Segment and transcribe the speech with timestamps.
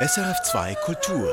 [0.00, 1.28] SRF2 Kultur.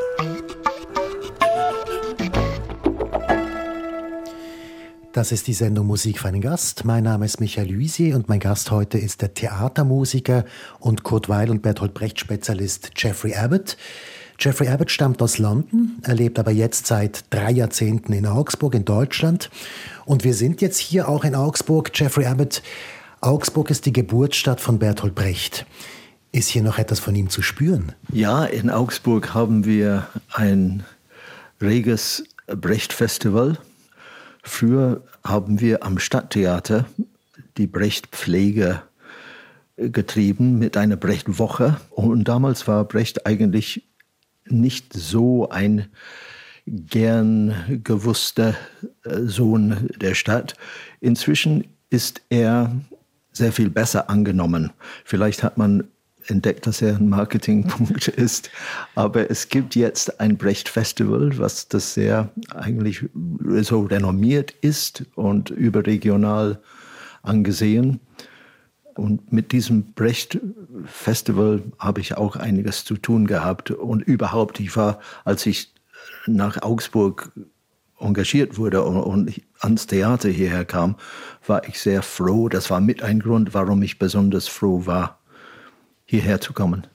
[5.13, 6.83] Das ist die Sendung Musik für einen Gast.
[6.83, 10.46] Mein Name ist Michael Luisi und mein Gast heute ist der Theatermusiker
[10.79, 13.78] und Kurt Weil und Bertolt Brecht Spezialist Jeffrey Abbott.
[14.39, 18.84] Jeffrey Abbott stammt aus London, er lebt aber jetzt seit drei Jahrzehnten in Augsburg in
[18.84, 19.52] Deutschland.
[20.05, 21.91] Und wir sind jetzt hier auch in Augsburg.
[21.93, 22.63] Jeffrey Abbott,
[23.21, 25.68] Augsburg ist die Geburtsstadt von Bertolt Brecht.
[26.36, 27.93] Ist hier noch etwas von ihm zu spüren?
[28.11, 30.84] Ja, in Augsburg haben wir ein
[31.62, 33.57] reges Brecht-Festival.
[34.43, 36.88] Früher haben wir am Stadttheater
[37.55, 38.81] die Brecht-Pflege
[39.77, 41.77] getrieben mit einer Brecht-Woche.
[41.90, 43.88] Und damals war Brecht eigentlich
[44.43, 45.88] nicht so ein
[46.67, 48.55] gern gewusster
[49.05, 50.55] äh, Sohn der Stadt.
[50.99, 52.76] Inzwischen ist er
[53.31, 54.73] sehr viel besser angenommen.
[55.05, 55.88] Vielleicht hat man
[56.27, 58.49] entdeckt, dass er ein Marketingpunkt ist.
[58.95, 63.05] Aber es gibt jetzt ein Brecht Festival, was das sehr eigentlich
[63.62, 66.59] so renommiert ist und überregional
[67.23, 67.99] angesehen.
[68.95, 70.39] Und mit diesem Brecht
[70.85, 73.71] Festival habe ich auch einiges zu tun gehabt.
[73.71, 75.73] Und überhaupt, ich war, als ich
[76.27, 77.31] nach Augsburg
[77.99, 80.95] engagiert wurde und, und ans Theater hierher kam,
[81.45, 82.49] war ich sehr froh.
[82.49, 85.19] Das war mit ein Grund, warum ich besonders froh war,
[86.05, 86.85] hierher zu kommen.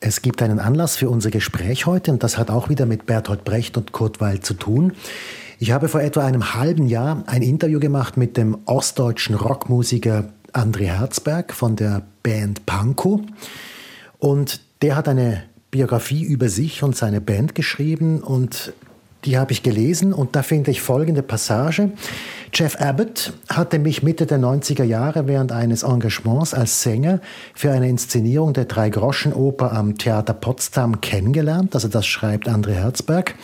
[0.00, 3.44] Es gibt einen Anlass für unser Gespräch heute und das hat auch wieder mit Bertolt
[3.44, 4.92] Brecht und Kurt Weil zu tun.
[5.58, 10.84] Ich habe vor etwa einem halben Jahr ein Interview gemacht mit dem ostdeutschen Rockmusiker André
[10.84, 13.20] Herzberg von der Band Pankow
[14.18, 18.72] und der hat eine Biografie über sich und seine Band geschrieben und
[19.24, 21.90] die habe ich gelesen und da finde ich folgende Passage.
[22.54, 27.20] Jeff Abbott hatte mich Mitte der 90er Jahre während eines Engagements als Sänger
[27.54, 31.74] für eine Inszenierung der Drei-Groschen-Oper am Theater Potsdam kennengelernt.
[31.74, 33.34] Also das schreibt André Herzberg.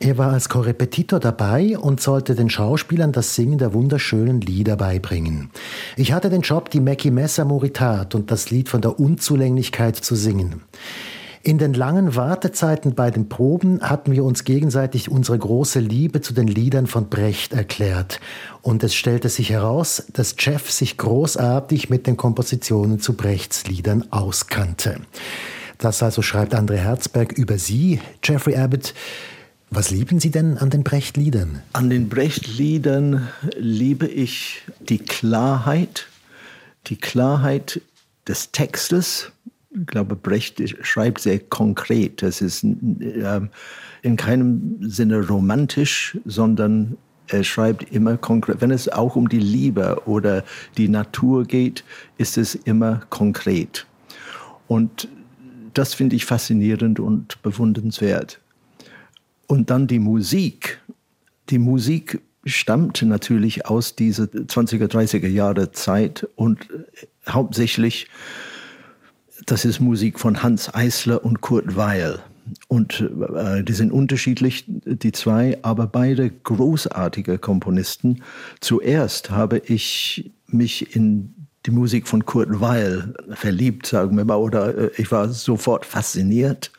[0.00, 5.50] Er war als Korrepetitor dabei und sollte den Schauspielern das Singen der wunderschönen Lieder beibringen.
[5.96, 10.14] Ich hatte den Job, die Mackie Messer Moritat und das Lied von der Unzulänglichkeit zu
[10.14, 10.62] singen.
[11.48, 16.34] In den langen Wartezeiten bei den Proben hatten wir uns gegenseitig unsere große Liebe zu
[16.34, 18.20] den Liedern von Brecht erklärt.
[18.60, 24.04] Und es stellte sich heraus, dass Jeff sich großartig mit den Kompositionen zu Brechts Liedern
[24.10, 25.00] auskannte.
[25.78, 28.92] Das also schreibt André Herzberg über Sie, Jeffrey Abbott.
[29.70, 31.62] Was lieben Sie denn an den Brecht-Liedern?
[31.72, 33.26] An den Brecht-Liedern
[33.56, 36.08] liebe ich die Klarheit,
[36.88, 37.80] die Klarheit
[38.26, 39.32] des Textes,
[39.70, 42.22] ich glaube, Brecht schreibt sehr konkret.
[42.22, 43.40] Das ist äh,
[44.02, 46.96] in keinem Sinne romantisch, sondern
[47.26, 48.60] er schreibt immer konkret.
[48.60, 50.44] Wenn es auch um die Liebe oder
[50.76, 51.84] die Natur geht,
[52.16, 53.86] ist es immer konkret.
[54.66, 55.08] Und
[55.74, 58.40] das finde ich faszinierend und bewundernswert.
[59.46, 60.80] Und dann die Musik.
[61.50, 66.68] Die Musik stammt natürlich aus dieser 20er, 30er Jahre Zeit und
[67.28, 68.08] hauptsächlich
[69.46, 72.20] das ist Musik von Hans Eisler und Kurt Weil.
[72.68, 78.22] Und äh, die sind unterschiedlich, die zwei, aber beide großartige Komponisten.
[78.60, 81.34] Zuerst habe ich mich in
[81.66, 86.72] die Musik von Kurt Weil verliebt, sagen wir mal, oder äh, ich war sofort fasziniert.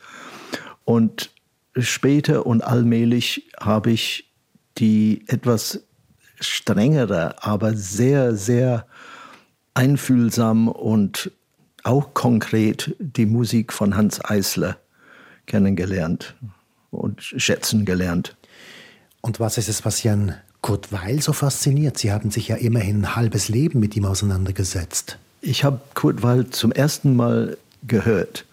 [0.84, 1.30] Und
[1.76, 4.30] später und allmählich habe ich
[4.78, 5.84] die etwas
[6.40, 8.86] strengere, aber sehr, sehr
[9.74, 11.30] einfühlsam und
[11.84, 14.76] auch konkret die Musik von Hans Eisler
[15.46, 16.34] kennengelernt
[16.90, 18.36] und schätzen gelernt.
[19.20, 21.98] Und was ist es, was Sie an Kurt Weil so fasziniert?
[21.98, 25.18] Sie haben sich ja immerhin ein halbes Leben mit ihm auseinandergesetzt.
[25.40, 28.44] Ich habe Kurt Weil zum ersten Mal gehört.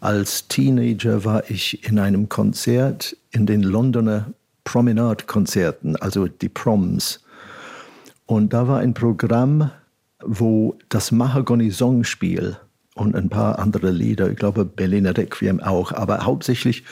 [0.00, 4.26] Als Teenager war ich in einem Konzert in den Londoner
[4.64, 7.20] Promenade-Konzerten, also die Proms.
[8.26, 9.70] Und da war ein Programm,
[10.22, 12.56] wo das Mahagoni-Songspiel
[12.96, 14.30] und ein paar andere Lieder.
[14.30, 15.92] Ich glaube, Berliner Requiem auch.
[15.92, 16.84] Aber hauptsächlich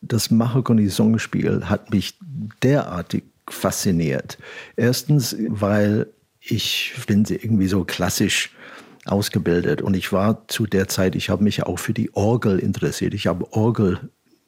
[0.00, 2.18] das Mahagoni-Songspiel hat mich
[2.62, 4.38] derartig fasziniert.
[4.76, 6.06] Erstens, weil
[6.40, 8.50] ich bin irgendwie so klassisch
[9.04, 13.12] ausgebildet und ich war zu der Zeit, ich habe mich auch für die Orgel interessiert.
[13.12, 14.00] Ich habe Orgel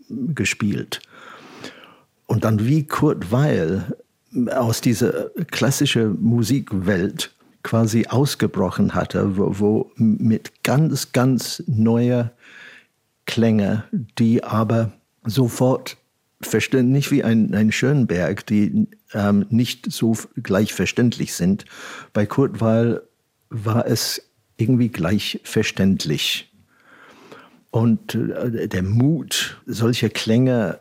[0.09, 1.03] gespielt.
[2.27, 3.97] Und dann wie Kurt Weil
[4.51, 7.36] aus dieser klassischen Musikwelt
[7.67, 12.31] quasi ausgebrochen hatte, wo, wo mit ganz, ganz neuer
[13.25, 14.93] Klänge, die aber
[15.25, 15.97] sofort
[16.41, 21.65] verständlich, nicht wie ein, ein Schönberg, die ähm, nicht so gleich verständlich sind.
[22.13, 23.03] Bei Kurt Weil
[23.51, 24.23] war es
[24.59, 26.53] irgendwie gleich verständlich.
[27.73, 30.79] Und äh, der Mut, solche Klänge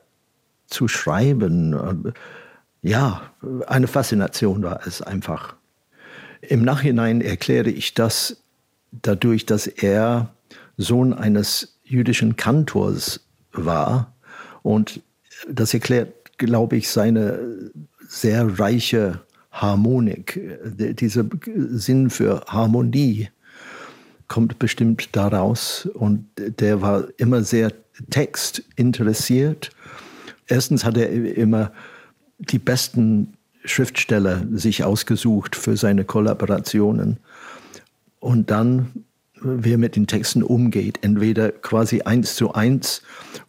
[0.67, 2.11] zu schreiben, äh,
[2.87, 3.33] ja,
[3.65, 5.55] eine Faszination war es einfach.
[6.49, 8.37] Im Nachhinein erkläre ich das
[8.91, 10.29] dadurch, dass er
[10.77, 13.21] Sohn eines jüdischen Kantors
[13.51, 14.13] war.
[14.63, 15.01] Und
[15.49, 17.71] das erklärt, glaube ich, seine
[18.07, 19.21] sehr reiche
[19.51, 20.39] Harmonik.
[20.63, 21.25] Dieser
[21.69, 23.29] Sinn für Harmonie
[24.27, 25.87] kommt bestimmt daraus.
[25.93, 27.71] Und der war immer sehr
[28.09, 29.69] textinteressiert.
[30.47, 31.71] Erstens hat er immer
[32.37, 33.33] die besten
[33.65, 37.17] Schriftsteller sich ausgesucht für seine Kollaborationen.
[38.19, 39.05] Und dann,
[39.41, 43.01] wie er mit den Texten umgeht, entweder quasi eins zu eins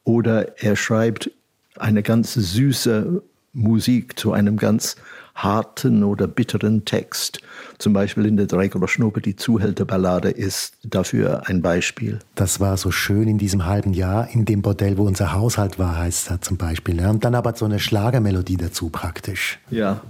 [0.05, 1.31] oder er schreibt
[1.77, 3.23] eine ganz süße
[3.53, 4.97] Musik zu einem ganz
[5.37, 7.41] harten oder bitteren Text.
[7.79, 12.19] Zum Beispiel in der Dreigroschnobe die Zuhälterballade ist dafür ein Beispiel.
[12.35, 15.99] Das war so schön in diesem halben Jahr, in dem Bordell, wo unser Haushalt war,
[15.99, 17.07] heißt das zum Beispiel.
[17.07, 19.59] Und dann aber so eine Schlagermelodie dazu praktisch.
[19.71, 20.01] Ja,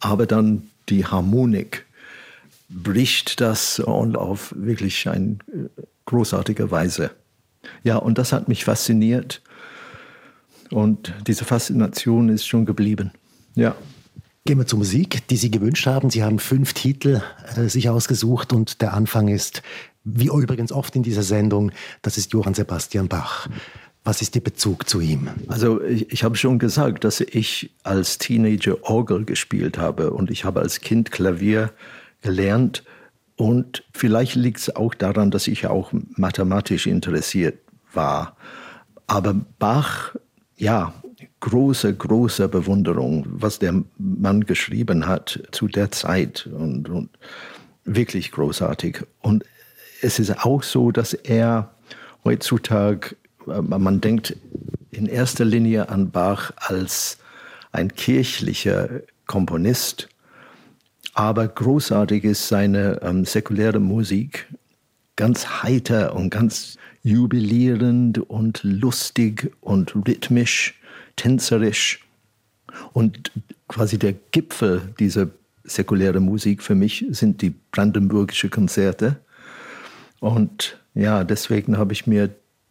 [0.00, 1.86] aber dann die Harmonik
[2.68, 5.38] bricht das und auf wirklich eine
[6.04, 7.10] großartige Weise.
[7.84, 9.42] Ja, und das hat mich fasziniert.
[10.70, 13.12] Und diese Faszination ist schon geblieben.
[13.54, 13.74] Ja.
[14.44, 16.10] Gehen wir zur Musik, die Sie gewünscht haben.
[16.10, 17.22] Sie haben fünf Titel
[17.54, 19.62] äh, sich ausgesucht und der Anfang ist,
[20.02, 21.70] wie übrigens oft in dieser Sendung,
[22.02, 23.48] das ist Johann Sebastian Bach.
[24.02, 25.28] Was ist Ihr Bezug zu ihm?
[25.46, 30.44] Also ich, ich habe schon gesagt, dass ich als Teenager Orgel gespielt habe und ich
[30.44, 31.70] habe als Kind Klavier
[32.20, 32.82] gelernt.
[33.36, 37.60] Und vielleicht liegt es auch daran, dass ich auch mathematisch interessiert
[37.92, 38.36] war.
[39.06, 40.16] Aber Bach,
[40.56, 40.94] ja,
[41.42, 47.10] große, große Bewunderung, was der Mann geschrieben hat zu der Zeit und, und
[47.84, 49.02] wirklich großartig.
[49.20, 49.44] Und
[50.02, 51.74] es ist auch so, dass er
[52.24, 53.16] heutzutage,
[53.48, 54.36] äh, man denkt
[54.92, 57.18] in erster Linie an Bach als
[57.72, 60.08] ein kirchlicher Komponist,
[61.14, 64.46] aber großartig ist seine ähm, säkuläre Musik,
[65.16, 70.78] ganz heiter und ganz jubilierend und lustig und rhythmisch
[71.16, 72.04] tänzerisch.
[72.92, 73.32] Und
[73.68, 75.28] quasi der Gipfel dieser
[75.64, 79.16] säkulären Musik für mich sind die brandenburgische Konzerte.
[80.20, 82.30] Und ja, deswegen habe ich mir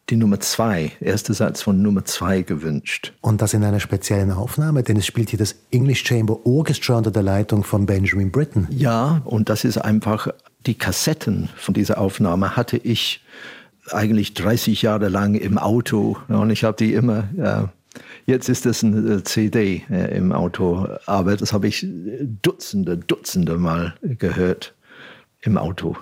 [0.10, 3.14] die Nummer zwei, erste Satz von Nummer zwei gewünscht.
[3.22, 7.12] Und das in einer speziellen Aufnahme, denn es spielt hier das English Chamber Orchestra unter
[7.12, 8.68] der Leitung von Benjamin Britten.
[8.72, 10.28] Ja, und das ist einfach,
[10.66, 13.24] die Kassetten von dieser Aufnahme hatte ich
[13.90, 17.72] eigentlich 30 Jahre lang im Auto und ich habe die immer
[18.26, 21.86] Jetzt ist es eine äh, CD äh, im Auto, aber das habe ich
[22.42, 24.76] Dutzende, Dutzende Mal gehört
[25.42, 25.98] im Auto.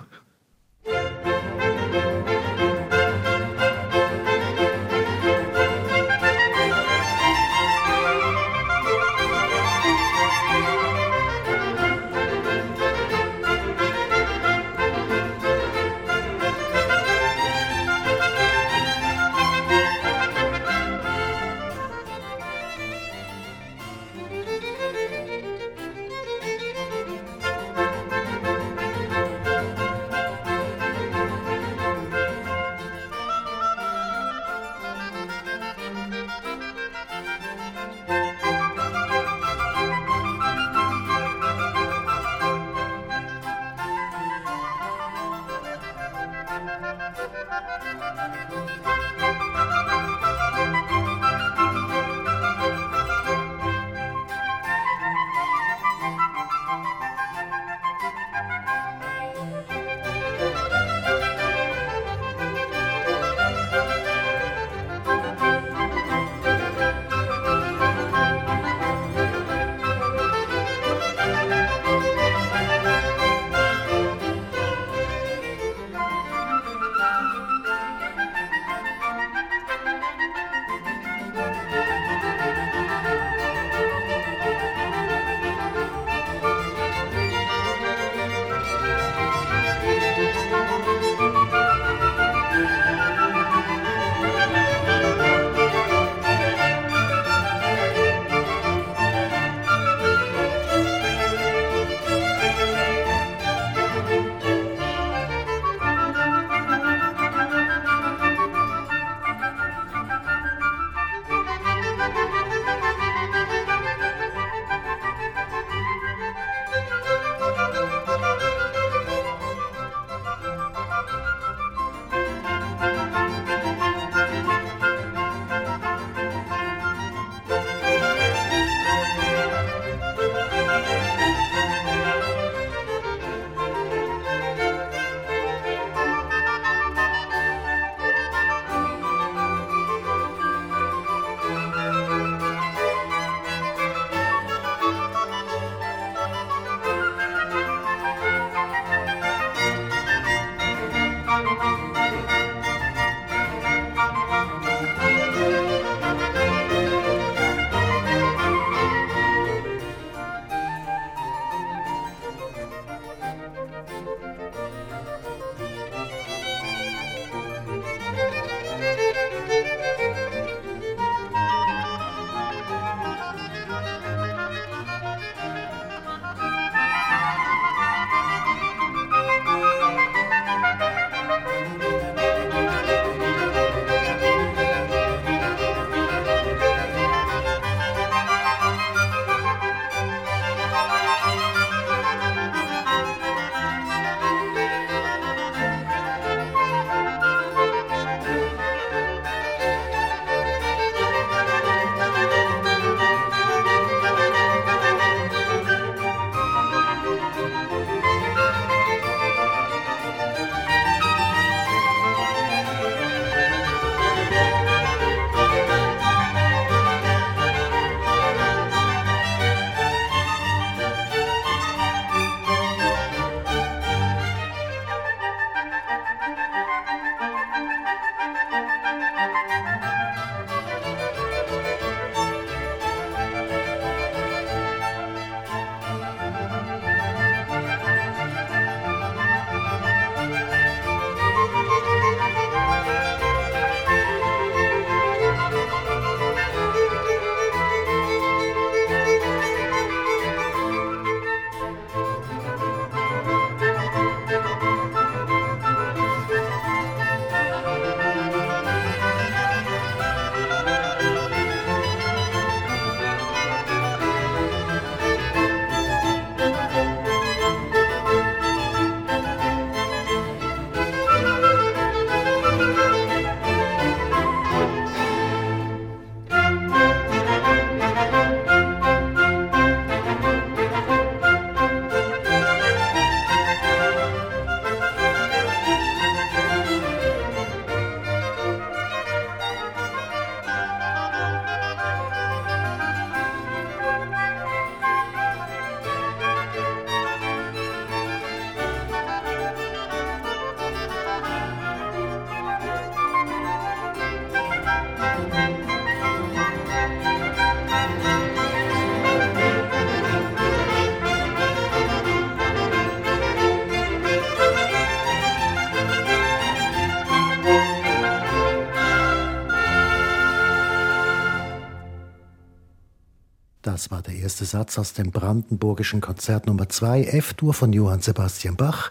[323.62, 328.56] Das war der erste Satz aus dem Brandenburgischen Konzert Nummer 2 F-Dur von Johann Sebastian
[328.56, 328.90] Bach.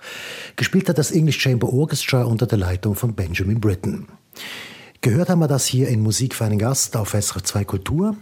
[0.58, 4.10] Gespielt hat das English Chamber Orchestra unter der Leitung von Benjamin Britten.
[5.02, 8.16] Gehört haben wir das hier in Musik für einen Gast auf SRF 2 Kultur.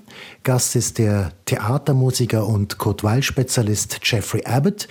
[0.44, 4.88] Gast ist der Theatermusiker und Kurt Weil-Spezialist Jeffrey Abbott.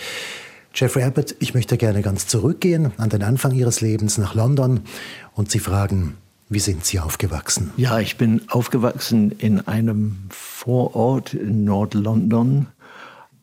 [0.74, 4.80] Jeffrey Abbott, ich möchte gerne ganz zurückgehen an den Anfang Ihres Lebens nach London
[5.32, 7.72] und Sie fragen, wie sind Sie aufgewachsen?
[7.76, 12.66] Ja, ich bin aufgewachsen in einem Vorort in Nord-London.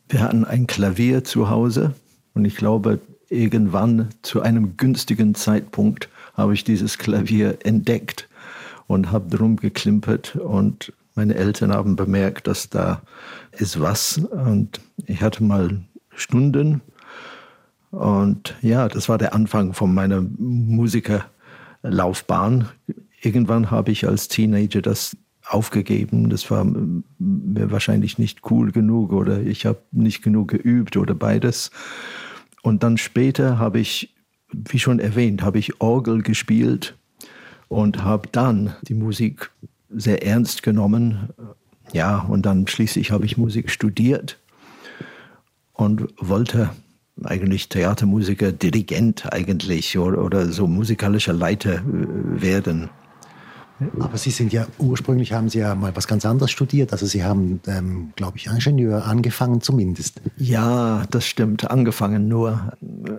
[0.08, 1.94] Wir hatten ein Klavier zu Hause
[2.34, 8.30] und ich glaube, irgendwann zu einem günstigen Zeitpunkt habe ich dieses Klavier entdeckt
[8.88, 13.02] und habe drum geklimpert und meine Eltern haben bemerkt, dass da
[13.52, 15.82] ist was und ich hatte mal
[16.16, 16.82] Stunden
[17.92, 21.26] und ja, das war der Anfang von meiner Musiker
[21.84, 22.70] Laufbahn.
[23.22, 26.30] Irgendwann habe ich als Teenager das aufgegeben.
[26.30, 31.72] Das war mir wahrscheinlich nicht cool genug oder ich habe nicht genug geübt oder beides.
[32.62, 34.16] Und dann später habe ich,
[34.52, 36.98] wie schon erwähnt, habe ich Orgel gespielt
[37.68, 39.52] und habe dann die Musik
[39.90, 41.30] sehr ernst genommen.
[41.92, 44.40] Ja, und dann schließlich habe ich Musik studiert
[45.74, 46.70] und wollte
[47.24, 51.82] eigentlich Theatermusiker, Dirigent eigentlich oder, oder so musikalischer Leiter äh,
[52.42, 52.90] werden.
[54.00, 56.92] Aber Sie sind ja, ursprünglich haben Sie ja mal was ganz anderes studiert.
[56.92, 60.22] Also Sie haben, ähm, glaube ich, Ingenieur angefangen zumindest.
[60.38, 62.74] Ja, das stimmt, angefangen nur.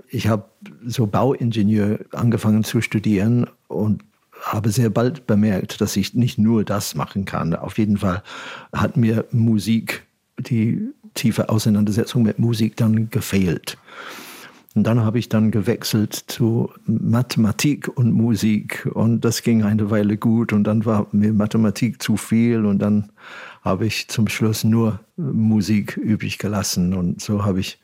[0.09, 0.45] Ich habe
[0.87, 4.05] so Bauingenieur angefangen zu studieren und
[4.43, 7.55] habe sehr bald bemerkt, dass ich nicht nur das machen kann.
[7.55, 8.23] Auf jeden Fall
[8.73, 10.07] hat mir Musik,
[10.39, 10.81] die
[11.15, 13.79] tiefe Auseinandersetzung mit Musik dann gefehlt.
[14.75, 20.17] Und dann habe ich dann gewechselt zu Mathematik und Musik und das ging eine Weile
[20.17, 23.13] gut und dann war mir Mathematik zu viel und dann
[23.63, 27.79] habe ich zum Schluss nur Musik übrig gelassen und so habe ich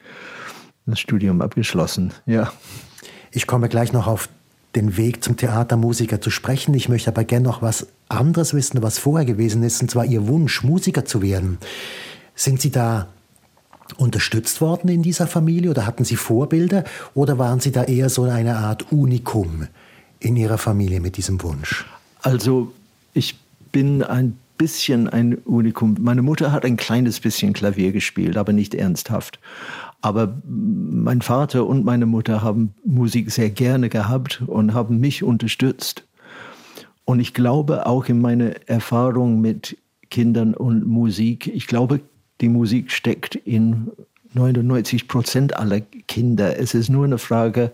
[0.87, 2.13] das Studium abgeschlossen.
[2.27, 2.53] Ja.
[3.31, 4.29] Ich komme gleich noch auf
[4.75, 6.75] den Weg zum Theatermusiker zu sprechen.
[6.75, 10.27] Ich möchte aber gerne noch was anderes wissen, was vorher gewesen ist, und zwar Ihr
[10.27, 11.59] Wunsch, Musiker zu werden.
[12.35, 13.09] Sind Sie da
[13.99, 18.25] unterstützt worden in dieser Familie oder hatten Sie Vorbilder oder waren Sie da eher so
[18.25, 19.67] eine Art Unikum
[20.19, 21.87] in Ihrer Familie mit diesem Wunsch?
[22.23, 22.73] Also
[23.15, 23.39] ich
[23.73, 25.97] bin ein bisschen ein Unikum.
[26.01, 29.41] Meine Mutter hat ein kleines bisschen Klavier gespielt, aber nicht ernsthaft.
[30.03, 36.05] Aber mein Vater und meine Mutter haben Musik sehr gerne gehabt und haben mich unterstützt.
[37.05, 39.77] Und ich glaube auch in meiner Erfahrung mit
[40.11, 42.01] Kindern und Musik, ich glaube,
[42.41, 43.91] die Musik steckt in
[44.35, 46.59] 99 Prozent aller Kinder.
[46.59, 47.73] Es ist nur eine Frage,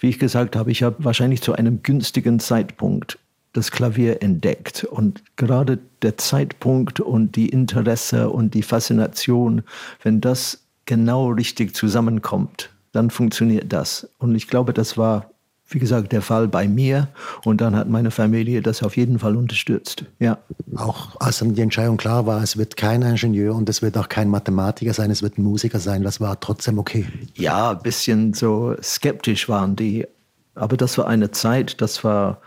[0.00, 3.18] wie ich gesagt habe, ich habe wahrscheinlich zu einem günstigen Zeitpunkt
[3.52, 4.84] das Klavier entdeckt.
[4.84, 9.62] Und gerade der Zeitpunkt und die Interesse und die Faszination,
[10.02, 14.08] wenn das genau richtig zusammenkommt, dann funktioniert das.
[14.18, 15.30] Und ich glaube, das war
[15.68, 17.08] wie gesagt, der Fall bei mir.
[17.44, 20.04] Und dann hat meine Familie das auf jeden Fall unterstützt.
[20.18, 20.38] Ja.
[20.76, 24.08] Auch als dann die Entscheidung klar war, es wird kein Ingenieur und es wird auch
[24.08, 27.06] kein Mathematiker sein, es wird ein Musiker sein, das war trotzdem okay.
[27.34, 30.06] Ja, ein bisschen so skeptisch waren die.
[30.54, 32.40] Aber das war eine Zeit, das war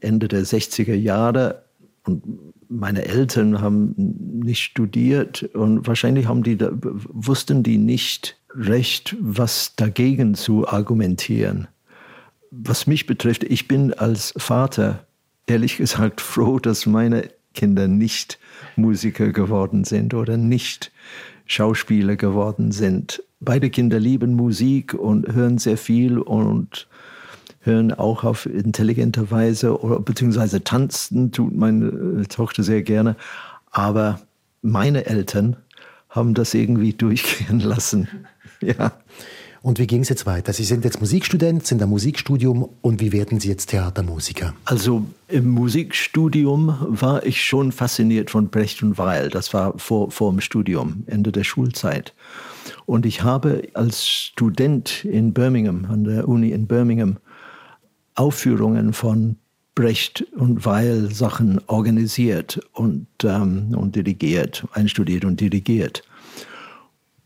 [0.00, 1.62] Ende der 60er Jahre.
[2.04, 2.22] Und
[2.68, 10.34] meine Eltern haben nicht studiert und wahrscheinlich haben die, wussten die nicht recht, was dagegen
[10.34, 11.68] zu argumentieren
[12.50, 15.06] was mich betrifft, ich bin als Vater
[15.46, 18.38] ehrlich gesagt froh, dass meine Kinder nicht
[18.76, 20.92] Musiker geworden sind oder nicht
[21.46, 23.22] Schauspieler geworden sind.
[23.40, 26.88] Beide Kinder lieben Musik und hören sehr viel und
[27.60, 33.16] hören auch auf intelligente Weise oder beziehungsweise tanzen tut meine Tochter sehr gerne.
[33.70, 34.20] Aber
[34.62, 35.56] meine Eltern
[36.08, 38.08] haben das irgendwie durchgehen lassen.
[38.60, 38.92] Ja.
[39.60, 40.52] Und wie ging es jetzt weiter?
[40.52, 44.54] Sie sind jetzt Musikstudent, sind im Musikstudium und wie werden Sie jetzt Theatermusiker?
[44.64, 49.30] Also im Musikstudium war ich schon fasziniert von Brecht und Weil.
[49.30, 52.14] Das war vor, vor dem Studium, Ende der Schulzeit.
[52.86, 57.18] Und ich habe als Student in Birmingham, an der Uni in Birmingham,
[58.14, 59.36] Aufführungen von
[59.74, 66.02] Brecht und Weil Sachen organisiert und, ähm, und dirigiert, einstudiert und dirigiert.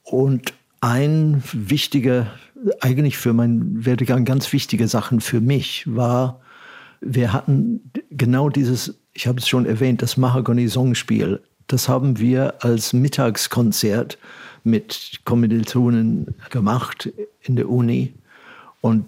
[0.03, 2.27] Und ein wichtiger,
[2.81, 6.41] eigentlich für meinen Werdegang ganz wichtige Sachen für mich war,
[7.01, 11.41] wir hatten genau dieses, ich habe es schon erwähnt, das Mahagoni-Songspiel.
[11.69, 14.19] Das haben wir als Mittagskonzert
[14.65, 17.11] mit Kommilitonen gemacht
[17.43, 18.13] in der Uni.
[18.81, 19.07] Und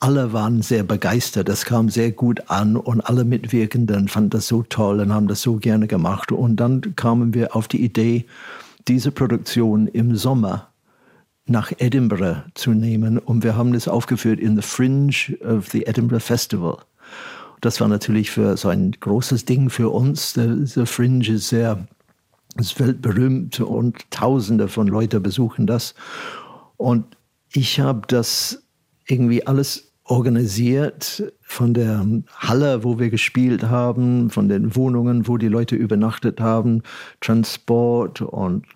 [0.00, 1.48] alle waren sehr begeistert.
[1.48, 5.40] Das kam sehr gut an und alle Mitwirkenden fanden das so toll und haben das
[5.40, 6.32] so gerne gemacht.
[6.32, 8.26] Und dann kamen wir auf die Idee,
[8.88, 10.68] diese Produktion im Sommer
[11.46, 13.18] nach Edinburgh zu nehmen.
[13.18, 16.78] Und wir haben das aufgeführt in the Fringe of the Edinburgh Festival.
[17.60, 20.34] Das war natürlich für so ein großes Ding für uns.
[20.34, 21.86] Der, der Fringe ist sehr
[22.56, 25.94] ist weltberühmt und Tausende von Leuten besuchen das.
[26.76, 27.16] Und
[27.52, 28.62] ich habe das
[29.06, 35.48] irgendwie alles organisiert von der Halle, wo wir gespielt haben, von den Wohnungen, wo die
[35.48, 36.82] Leute übernachtet haben,
[37.20, 38.66] Transport und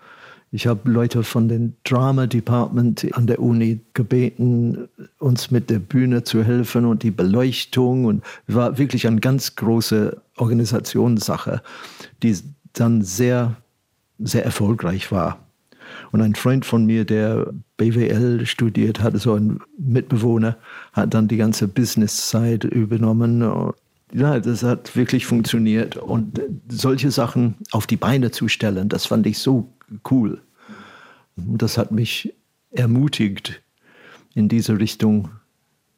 [0.51, 6.25] ich habe Leute von dem Drama Department an der Uni gebeten, uns mit der Bühne
[6.25, 8.07] zu helfen und die Beleuchtung.
[8.07, 11.61] Und es war wirklich eine ganz große Organisationssache,
[12.23, 12.37] die
[12.73, 13.57] dann sehr,
[14.19, 15.39] sehr erfolgreich war.
[16.13, 20.57] Und ein Freund von mir, der BWL studiert hatte, so ein Mitbewohner,
[20.93, 23.43] hat dann die ganze Business-Side übernommen.
[24.13, 25.99] Ja, das hat wirklich funktioniert.
[25.99, 29.71] Und solche Sachen auf die Beine zu stellen, das fand ich so
[30.11, 30.43] cool.
[31.37, 32.35] Das hat mich
[32.71, 33.63] ermutigt,
[34.35, 35.31] in diese Richtung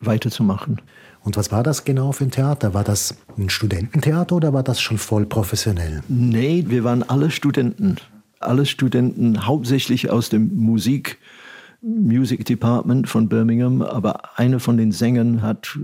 [0.00, 0.80] weiterzumachen.
[1.22, 2.72] Und was war das genau für ein Theater?
[2.72, 6.02] War das ein Studententheater oder war das schon voll professionell?
[6.08, 7.96] Nee, wir waren alle Studenten.
[8.38, 11.18] Alle Studenten, hauptsächlich aus dem Musik,
[11.82, 15.78] Music Department von Birmingham, aber einer von den Sängern hat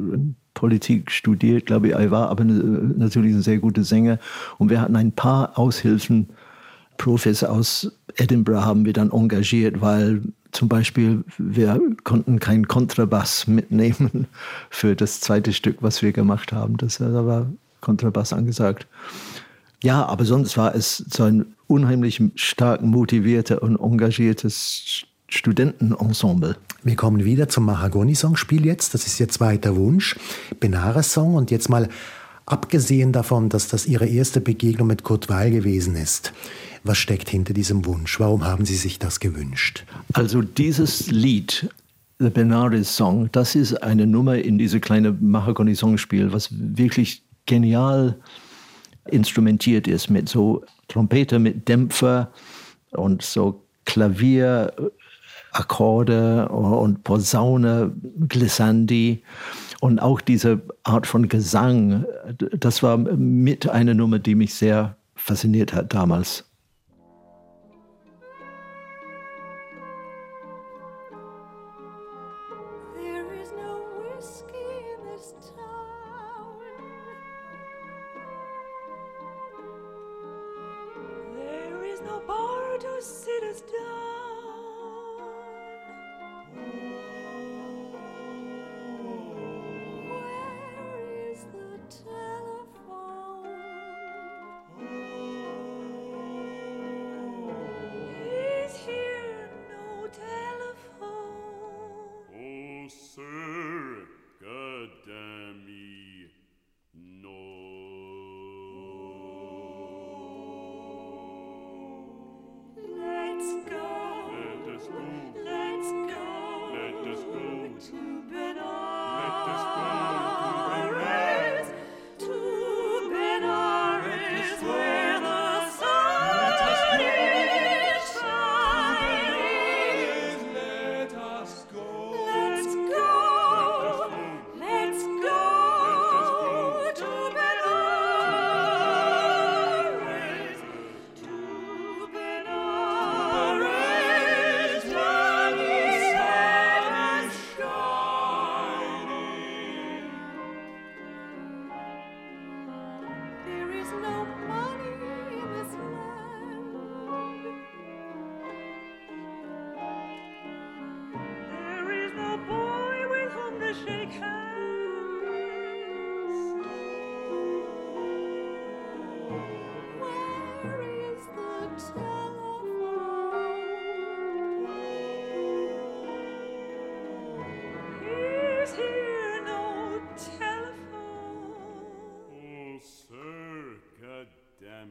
[0.55, 4.19] Politik studiert, glaube ich, er war aber natürlich ein sehr guter Sänger.
[4.57, 6.31] Und wir hatten ein paar Aushilfen
[6.98, 14.26] Profis aus Edinburgh haben wir dann engagiert, weil zum Beispiel wir konnten keinen Kontrabass mitnehmen
[14.70, 16.76] für das zweite Stück, was wir gemacht haben.
[16.76, 17.46] Das, da war
[17.80, 18.87] Kontrabass angesagt.
[19.82, 26.56] Ja, aber sonst war es so ein unheimlich stark motivierter und engagiertes Studentenensemble.
[26.82, 28.94] Wir kommen wieder zum Mahagoni-Songspiel jetzt.
[28.94, 30.16] Das ist Ihr zweiter Wunsch.
[30.61, 31.35] Benares-Song.
[31.35, 31.88] Und jetzt mal
[32.46, 36.32] abgesehen davon, dass das Ihre erste Begegnung mit Kurt Weil gewesen ist.
[36.87, 38.20] Was steckt hinter diesem Wunsch?
[38.20, 39.85] Warum haben Sie sich das gewünscht?
[40.12, 41.68] Also dieses Lied,
[42.20, 48.16] The Benares Song, das ist eine Nummer in diese kleine Mahagoni-Songspiel, was wirklich genial
[49.07, 52.31] instrumentiert ist mit so Trompete, mit Dämpfer
[52.92, 54.72] und so Klavier,
[55.51, 57.92] Akkorde und Posaune,
[58.29, 59.22] Glissandi
[59.81, 62.05] und auch diese Art von Gesang.
[62.59, 66.44] Das war mit einer Nummer, die mich sehr fasziniert hat damals.
[82.07, 84.26] no bar to sit us down.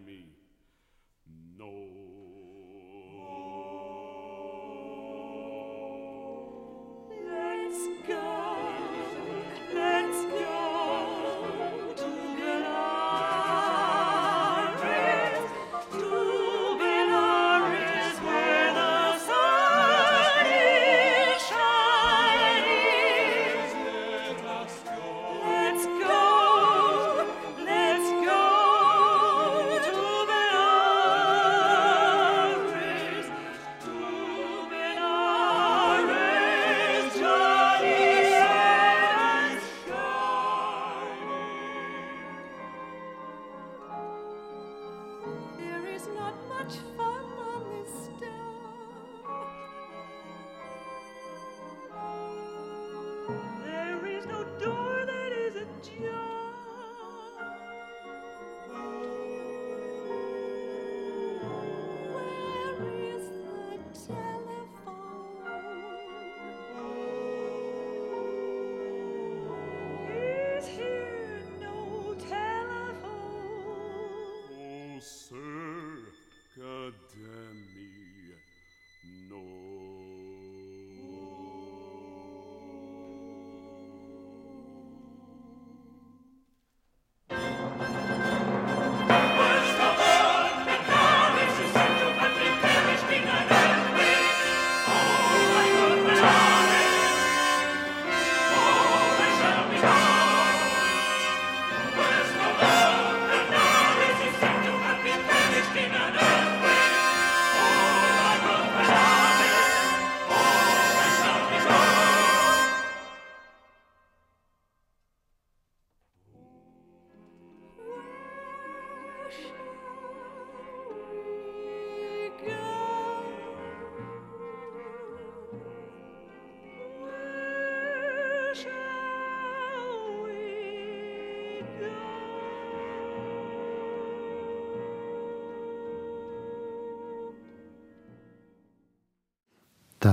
[0.04, 0.36] me.
[1.58, 2.25] No.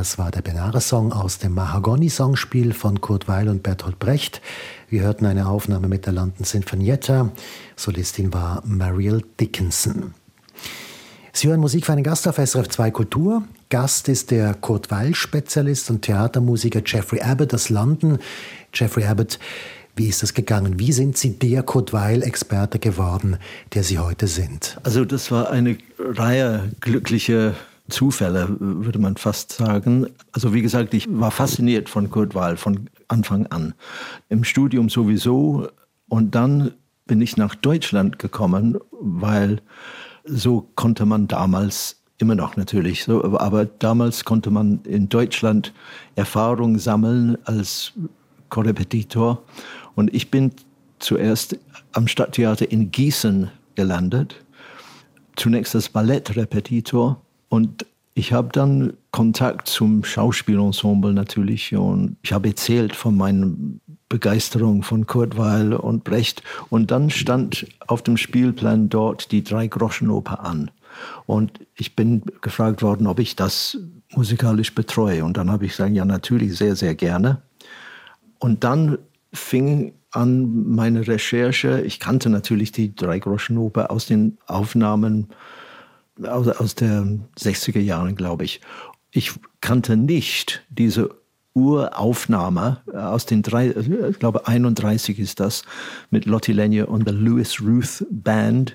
[0.02, 4.42] Das war der Benares-Song aus dem Mahagoni-Songspiel von Kurt Weil und Bertolt Brecht.
[4.88, 7.30] Wir hörten eine Aufnahme mit der London Sinfonietta.
[7.76, 10.12] Solistin war Mariel Dickinson.
[11.32, 13.44] Sie hören Musik für einen Gast auf SRF 2 Kultur.
[13.68, 18.18] Gast ist der Kurt Weil-Spezialist und Theatermusiker Jeffrey Abbott aus London.
[18.74, 19.38] Jeffrey Abbott,
[19.94, 20.80] wie ist das gegangen?
[20.80, 23.36] Wie sind Sie der Kurt Weil-Experte geworden,
[23.72, 24.80] der Sie heute sind?
[24.82, 27.54] Also das war eine Reihe glücklicher
[27.88, 30.06] Zufälle, würde man fast sagen.
[30.32, 33.74] Also wie gesagt, ich war fasziniert von Kurt Weill von Anfang an.
[34.28, 35.68] Im Studium sowieso.
[36.08, 36.72] Und dann
[37.06, 39.60] bin ich nach Deutschland gekommen, weil
[40.24, 45.72] so konnte man damals immer noch natürlich so, aber damals konnte man in Deutschland
[46.14, 47.92] Erfahrung sammeln als
[48.48, 49.42] Korrepetitor.
[49.96, 50.52] Und ich bin
[51.00, 51.58] zuerst
[51.92, 54.36] am Stadttheater in Gießen gelandet.
[55.36, 57.20] Zunächst als Ballettrepetitor
[57.52, 57.84] und
[58.14, 63.50] ich habe dann Kontakt zum Schauspielensemble natürlich und ich habe erzählt von meiner
[64.08, 66.42] Begeisterung von Kurt Weil und Brecht.
[66.70, 70.70] Und dann stand auf dem Spielplan dort die Drei-Groschen-Oper an.
[71.26, 73.76] Und ich bin gefragt worden, ob ich das
[74.08, 75.22] musikalisch betreue.
[75.22, 77.42] Und dann habe ich gesagt, ja natürlich sehr, sehr gerne.
[78.38, 78.96] Und dann
[79.34, 85.28] fing an meine Recherche, ich kannte natürlich die Drei-Groschen-Oper aus den Aufnahmen
[86.26, 88.60] aus, aus den 60er Jahren, glaube ich.
[89.10, 91.10] Ich kannte nicht diese
[91.54, 95.64] Uraufnahme äh, aus den drei, äh, ich glaube 31 ist das,
[96.10, 98.74] mit Lottie Lenya und der Louis Ruth Band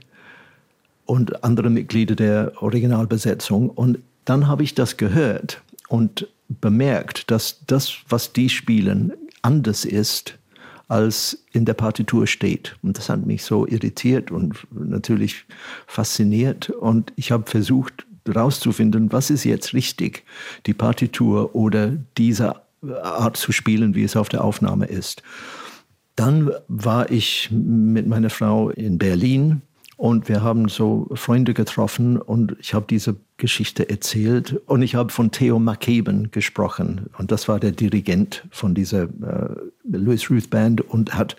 [1.06, 3.70] und andere Mitglieder der Originalbesetzung.
[3.70, 10.38] Und dann habe ich das gehört und bemerkt, dass das, was die spielen, anders ist
[10.88, 12.78] als in der Partitur steht.
[12.82, 15.46] Und das hat mich so irritiert und natürlich
[15.86, 16.70] fasziniert.
[16.70, 20.24] Und ich habe versucht herauszufinden, was ist jetzt richtig,
[20.66, 22.56] die Partitur oder diese
[23.02, 25.24] Art zu spielen, wie es auf der Aufnahme ist.
[26.16, 29.62] Dann war ich mit meiner Frau in Berlin
[29.98, 35.12] und wir haben so Freunde getroffen und ich habe diese Geschichte erzählt und ich habe
[35.12, 40.82] von Theo McKeben gesprochen und das war der Dirigent von dieser äh, Louis Ruth Band
[40.82, 41.38] und hat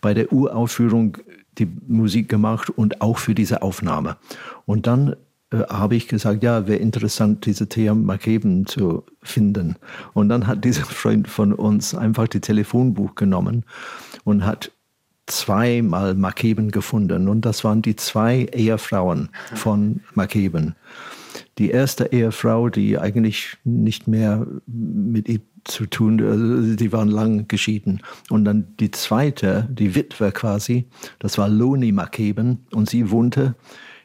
[0.00, 1.18] bei der Uraufführung
[1.58, 4.16] die Musik gemacht und auch für diese Aufnahme.
[4.64, 5.16] Und dann
[5.50, 9.76] äh, habe ich gesagt, ja, wäre interessant, diese Theo McKeben zu finden.
[10.14, 13.64] Und dann hat dieser Freund von uns einfach die Telefonbuch genommen
[14.24, 14.70] und hat
[15.26, 20.74] zweimal Makeben gefunden und das waren die zwei Ehefrauen von Makeben.
[21.60, 27.48] Die erste Ehefrau, die eigentlich nicht mehr mit ihm zu tun, also die waren lang
[27.48, 28.00] geschieden.
[28.30, 33.56] Und dann die zweite, die Witwe quasi, das war Loni Makeben und sie wohnte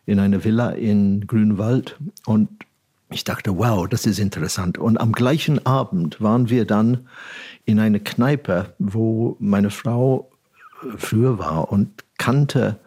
[0.06, 2.50] in einer Villa in Grünwald und
[3.10, 4.78] ich dachte, wow, das ist interessant.
[4.78, 7.08] Und am gleichen Abend waren wir dann
[7.64, 10.30] in einer Kneipe, wo meine Frau
[10.98, 12.80] früher war und kannte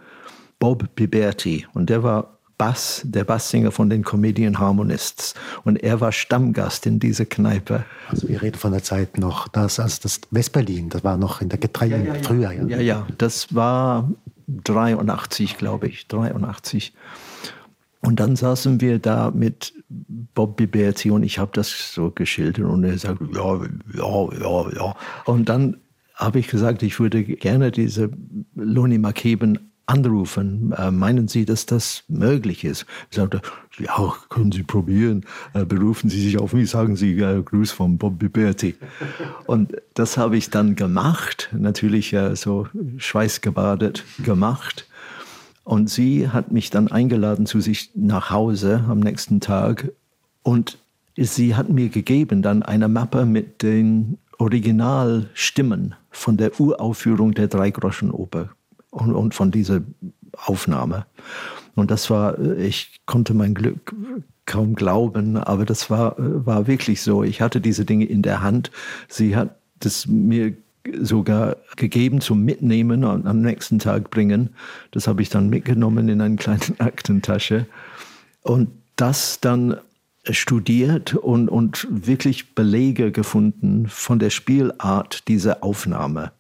[0.59, 5.35] Bob Biberti und der war Bass, der Basssinger von den Comedian Harmonists.
[5.65, 7.85] Und er war Stammgast in dieser Kneipe.
[8.09, 11.49] Also wir reden von der Zeit noch, das, also das Westberlin, das war noch in
[11.49, 12.53] der Getreide ja, ja, früher.
[12.53, 12.67] Ja.
[12.67, 14.11] ja, ja, das war
[14.49, 16.93] 83, glaube ich, 83.
[18.01, 22.85] Und dann saßen wir da mit Bob Biberti und ich habe das so geschildert und
[22.85, 23.61] er sagt, ja,
[23.95, 24.97] ja, ja, ja.
[25.25, 25.79] Und dann
[26.15, 28.11] habe ich gesagt, ich würde gerne diese
[28.55, 30.73] Loni McKeben anrufen.
[30.77, 32.87] Äh, meinen Sie, dass das möglich ist?
[33.11, 33.41] Ich sagte,
[33.79, 35.25] ja, können Sie probieren.
[35.55, 38.77] Äh, berufen Sie sich auf mich, sagen Sie äh, Gruß von Bob Biberti.
[39.47, 44.87] Und das habe ich dann gemacht, natürlich äh, so schweißgebadet gemacht.
[45.65, 49.93] Und sie hat mich dann eingeladen zu sich nach Hause am nächsten Tag.
[50.43, 50.79] Und
[51.17, 58.49] sie hat mir gegeben dann eine Mappe mit den Originalstimmen von der Uraufführung der Dreigroschenoper
[58.91, 59.81] und, und von dieser
[60.37, 61.07] Aufnahme.
[61.75, 63.95] Und das war, ich konnte mein Glück
[64.47, 67.23] kaum glauben, aber das war, war wirklich so.
[67.23, 68.71] Ich hatte diese Dinge in der Hand.
[69.09, 70.55] Sie hat das mir
[71.01, 74.51] sogar gegeben zum Mitnehmen und am nächsten Tag bringen.
[74.91, 77.67] Das habe ich dann mitgenommen in eine kleine Aktentasche
[78.43, 79.77] und das dann
[80.31, 86.33] studiert und, und wirklich Belege gefunden von der Spielart dieser Aufnahme.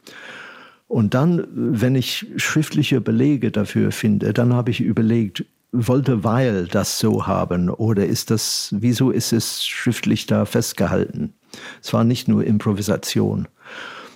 [0.88, 6.98] Und dann, wenn ich schriftliche Belege dafür finde, dann habe ich überlegt, wollte Weil das
[6.98, 11.35] so haben oder ist das, wieso ist es schriftlich da festgehalten?
[11.83, 13.48] Es war nicht nur Improvisation.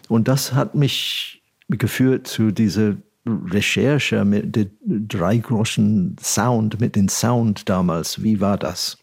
[0.09, 4.71] Und das hat mich geführt zu dieser Recherche mit dem
[5.09, 8.23] dreigroschen Sound, mit dem Sound damals.
[8.23, 8.99] Wie war das?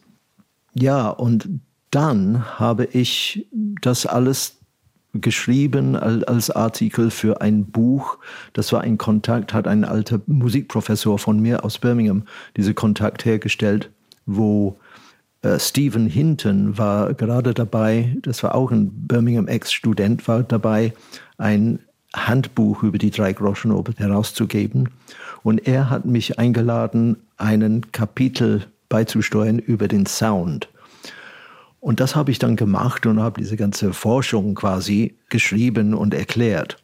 [0.74, 1.48] Ja, und
[1.90, 3.48] dann habe ich
[3.80, 4.59] das alles
[5.12, 8.18] geschrieben als Artikel für ein Buch.
[8.52, 12.24] Das war ein Kontakt, hat ein alter Musikprofessor von mir aus Birmingham
[12.56, 13.90] diese Kontakt hergestellt,
[14.26, 14.78] wo
[15.42, 20.92] äh, Stephen Hinton war gerade dabei, das war auch ein Birmingham Ex-Student, war dabei,
[21.38, 21.80] ein
[22.14, 24.88] Handbuch über die drei Groschenoper herauszugeben.
[25.42, 30.68] Und er hat mich eingeladen, einen Kapitel beizusteuern über den Sound.
[31.80, 36.82] Und das habe ich dann gemacht und habe diese ganze Forschung quasi geschrieben und erklärt.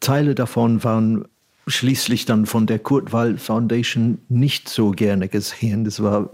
[0.00, 1.24] Teile davon waren
[1.66, 5.84] schließlich dann von der Kurt Wall Foundation nicht so gerne gesehen.
[5.84, 6.30] Das war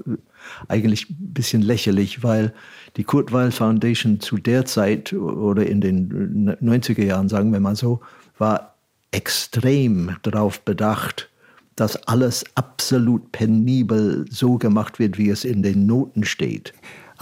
[0.68, 2.52] eigentlich ein bisschen lächerlich, weil
[2.96, 7.76] die Kurt Weil Foundation zu der Zeit oder in den 90er Jahren, sagen wir mal
[7.76, 8.00] so,
[8.38, 8.74] war
[9.10, 11.30] extrem darauf bedacht,
[11.76, 16.72] dass alles absolut penibel so gemacht wird, wie es in den Noten steht.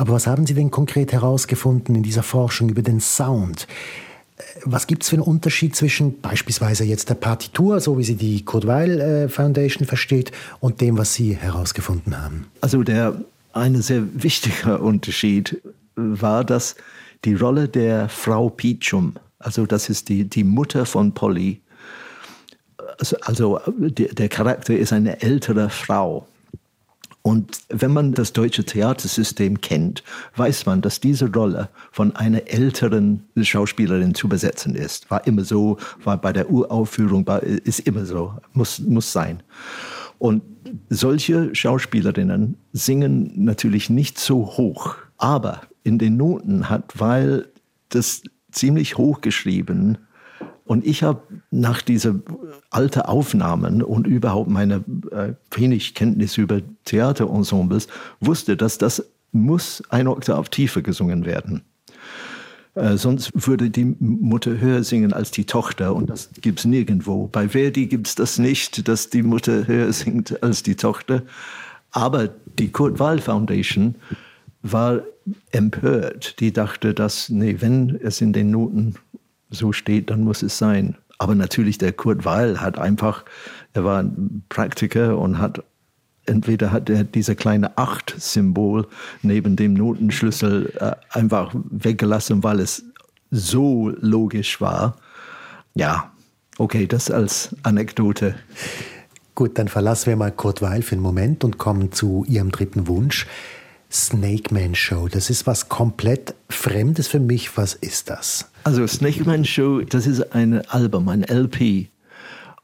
[0.02, 3.68] Aber was haben Sie denn konkret herausgefunden in dieser Forschung über den Sound?
[4.64, 8.44] Was gibt es für einen Unterschied zwischen beispielsweise jetzt der Partitur, so wie sie die
[8.44, 12.48] Kurt Weil äh, Foundation versteht, und dem, was Sie herausgefunden haben?
[12.62, 13.14] Also der
[13.52, 15.62] eine sehr wichtiger Unterschied
[15.94, 16.74] war, dass
[17.24, 21.60] die Rolle der Frau Pichum, also das ist die, die Mutter von Polly,
[22.98, 26.26] also, also der Charakter ist eine ältere Frau.
[27.22, 30.02] Und wenn man das deutsche Theatersystem kennt,
[30.36, 35.08] weiß man, dass diese Rolle von einer älteren Schauspielerin zu besetzen ist.
[35.08, 39.40] War immer so, war bei der Uraufführung, war, ist immer so, muss, muss sein.
[40.18, 40.42] Und
[40.88, 47.46] solche Schauspielerinnen singen natürlich nicht so hoch, aber in den Noten hat, weil
[47.88, 49.98] das ziemlich hoch geschrieben
[50.64, 52.22] und ich habe nach diesen
[52.70, 57.88] alten Aufnahmen und überhaupt meine äh, wenig Kenntnis über Theaterensembles
[58.20, 61.62] wusste, dass das muss eine Oktav tiefer gesungen werden.
[62.74, 67.26] Äh, sonst würde die Mutter höher singen als die Tochter und das gibt es nirgendwo.
[67.26, 71.22] Bei Verdi gibt es das nicht, dass die Mutter höher singt als die Tochter.
[71.90, 73.96] Aber die Kurt Weill Foundation
[74.62, 75.02] war
[75.50, 76.40] empört.
[76.40, 78.94] Die dachte, dass, nee, wenn es in den Noten
[79.52, 80.96] so steht, dann muss es sein.
[81.18, 83.24] Aber natürlich, der Kurt Weil hat einfach,
[83.74, 85.62] er war ein Praktiker und hat
[86.26, 88.86] entweder hat er diese kleine Acht-Symbol
[89.22, 92.84] neben dem Notenschlüssel äh, einfach weggelassen, weil es
[93.30, 94.96] so logisch war.
[95.74, 96.12] Ja,
[96.58, 98.34] okay, das als Anekdote.
[99.34, 102.86] Gut, dann verlassen wir mal Kurt Weil für einen Moment und kommen zu Ihrem dritten
[102.86, 103.26] Wunsch.
[103.92, 105.08] Snake Man Show.
[105.08, 107.56] Das ist was komplett Fremdes für mich.
[107.56, 108.50] Was ist das?
[108.64, 111.88] Also Snake Man Show, das ist ein Album, ein LP.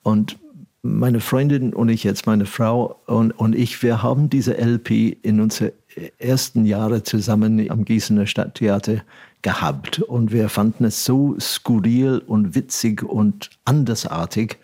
[0.02, 0.38] Und
[0.82, 5.40] meine Freundin und ich jetzt, meine Frau und, und ich, wir haben diese LP in
[5.40, 5.72] unseren
[6.18, 9.02] ersten Jahren zusammen am Gießener Stadttheater
[9.42, 10.00] gehabt.
[10.00, 14.58] Und wir fanden es so skurril und witzig und andersartig.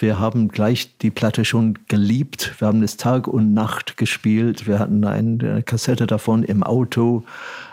[0.00, 2.54] Wir haben gleich die Platte schon geliebt.
[2.58, 4.68] Wir haben es Tag und Nacht gespielt.
[4.68, 7.24] Wir hatten eine Kassette davon im Auto.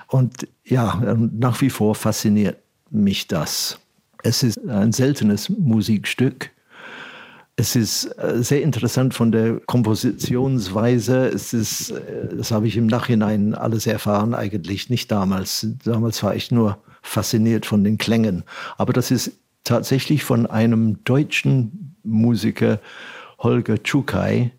[0.08, 2.58] Und ja, nach wie vor fasziniert
[2.90, 3.80] mich das.
[4.24, 6.50] Es ist ein seltenes Musikstück
[7.58, 11.28] Es ist äh, sehr interessant von der Kompositionsweise.
[11.28, 15.68] Es ist, äh, das habe ich im Nachhinein alles erfahren, eigentlich nicht damals.
[15.84, 18.44] Damals war ich nur fasziniert von den Klängen.
[18.78, 19.32] Aber das ist
[19.64, 22.80] tatsächlich von einem deutschen Musiker,
[23.40, 24.52] Holger Tschukai,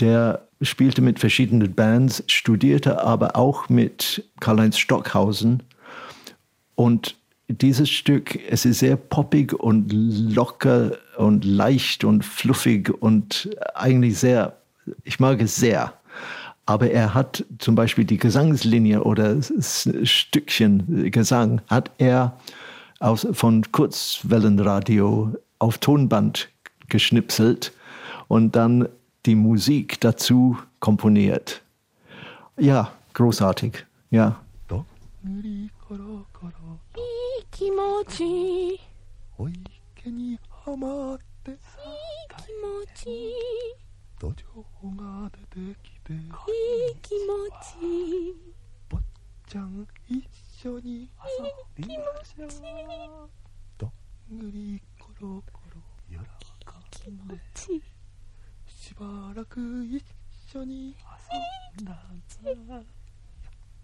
[0.00, 5.62] der spielte mit verschiedenen Bands, studierte aber auch mit Karl-Heinz Stockhausen.
[6.74, 7.16] Und
[7.48, 14.56] dieses Stück, es ist sehr poppig und locker und leicht und fluffig und eigentlich sehr,
[15.04, 15.94] ich mag es sehr.
[16.66, 22.38] Aber er hat zum Beispiel die Gesangslinie oder Stückchen Gesang, hat er
[23.00, 26.50] aus, von Kurzwellenradio auf Tonband
[26.88, 27.72] geschnipselt
[28.28, 28.88] und dann
[29.26, 31.62] die Musik dazu komponiert.
[32.56, 33.86] Ja, großartig.
[34.10, 34.40] Ja.
[57.08, 57.82] 気持ちいい。
[58.68, 60.04] しばらく一
[60.52, 60.94] 緒に。
[61.78, 61.92] 遊んだ。
[62.42, 62.82] ぞやっ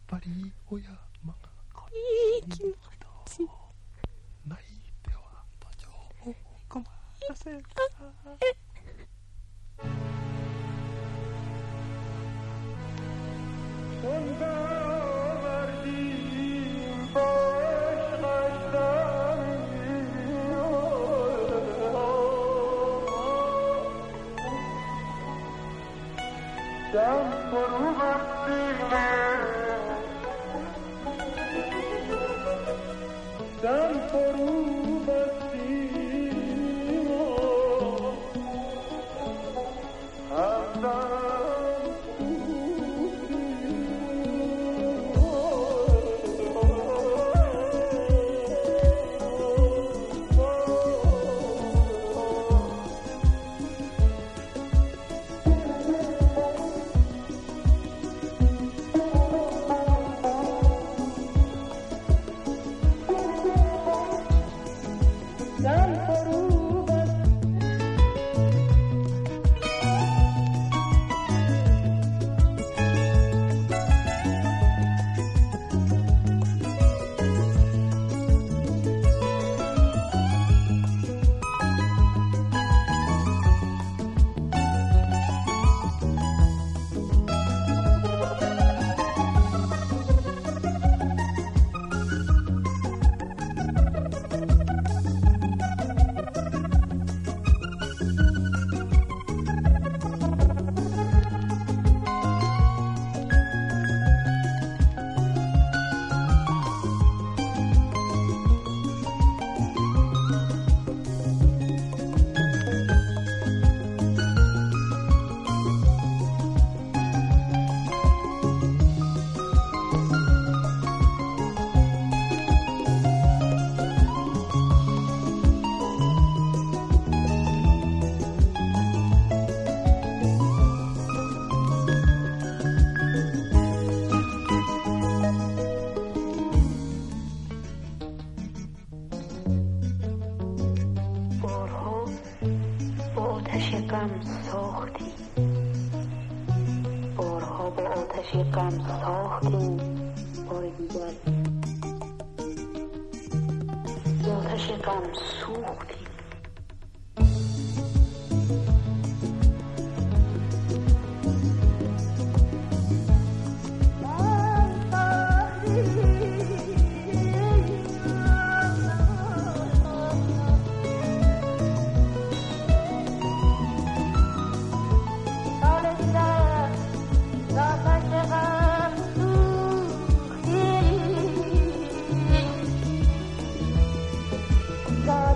[0.07, 0.99] ぱりお山が
[1.91, 2.72] いい気持
[3.25, 3.49] ちいい
[4.47, 4.57] な
[5.14, 6.35] は馬上を
[6.68, 6.85] 困
[7.29, 7.83] らせた
[14.03, 14.84] 存在
[26.95, 27.84] Então, por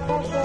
[0.09, 0.38] pressure das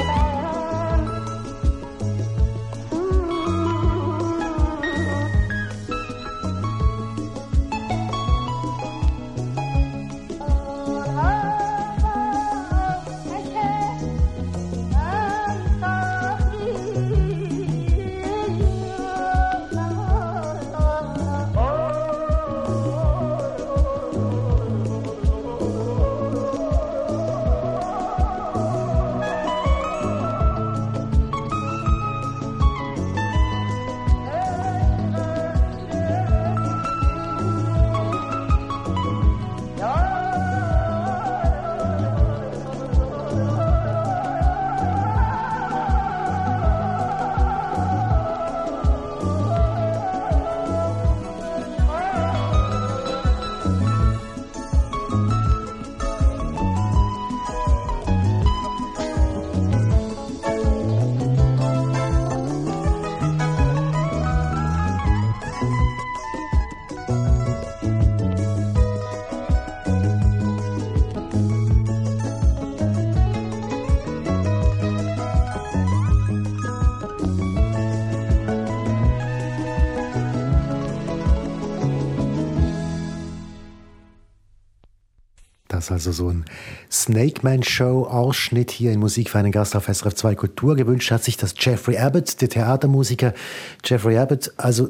[85.93, 86.43] also so ein
[86.91, 90.75] Snake Man Show Ausschnitt hier in Musik für einen Gast auf SRF 2 Kultur.
[90.75, 93.33] Gewünscht hat sich das Jeffrey Abbott, der Theatermusiker
[93.85, 94.51] Jeffrey Abbott.
[94.57, 94.89] Also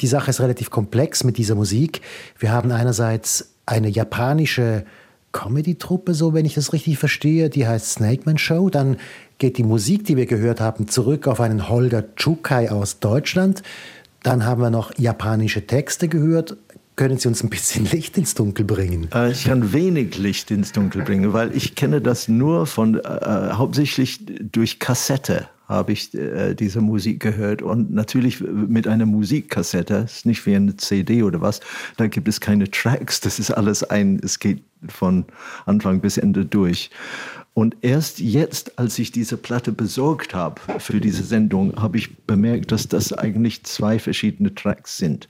[0.00, 2.02] die Sache ist relativ komplex mit dieser Musik.
[2.38, 4.84] Wir haben einerseits eine japanische
[5.32, 8.68] Comedy-Truppe, so wenn ich das richtig verstehe, die heißt Snake Man Show.
[8.68, 8.98] Dann
[9.38, 13.62] geht die Musik, die wir gehört haben, zurück auf einen Holger Chukai aus Deutschland.
[14.22, 16.56] Dann haben wir noch japanische Texte gehört.
[16.96, 19.08] Können Sie uns ein bisschen Licht ins Dunkel bringen?
[19.14, 22.98] Äh, ich kann wenig Licht ins Dunkel bringen, weil ich kenne das nur von äh,
[22.98, 24.20] äh hauptsächlich
[24.52, 30.44] durch Kassette habe ich äh, diese Musik gehört und natürlich mit einer Musikkassette, ist nicht
[30.46, 31.60] wie eine CD oder was,
[31.96, 35.24] da gibt es keine Tracks, das ist alles ein, es geht von
[35.66, 36.90] Anfang bis Ende durch.
[37.54, 42.72] Und erst jetzt, als ich diese Platte besorgt habe für diese Sendung, habe ich bemerkt,
[42.72, 45.28] dass das eigentlich zwei verschiedene Tracks sind.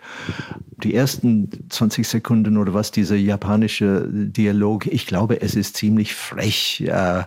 [0.84, 6.84] Die ersten 20 Sekunden oder was, dieser japanische Dialog, ich glaube, es ist ziemlich frech,
[6.86, 7.24] äh,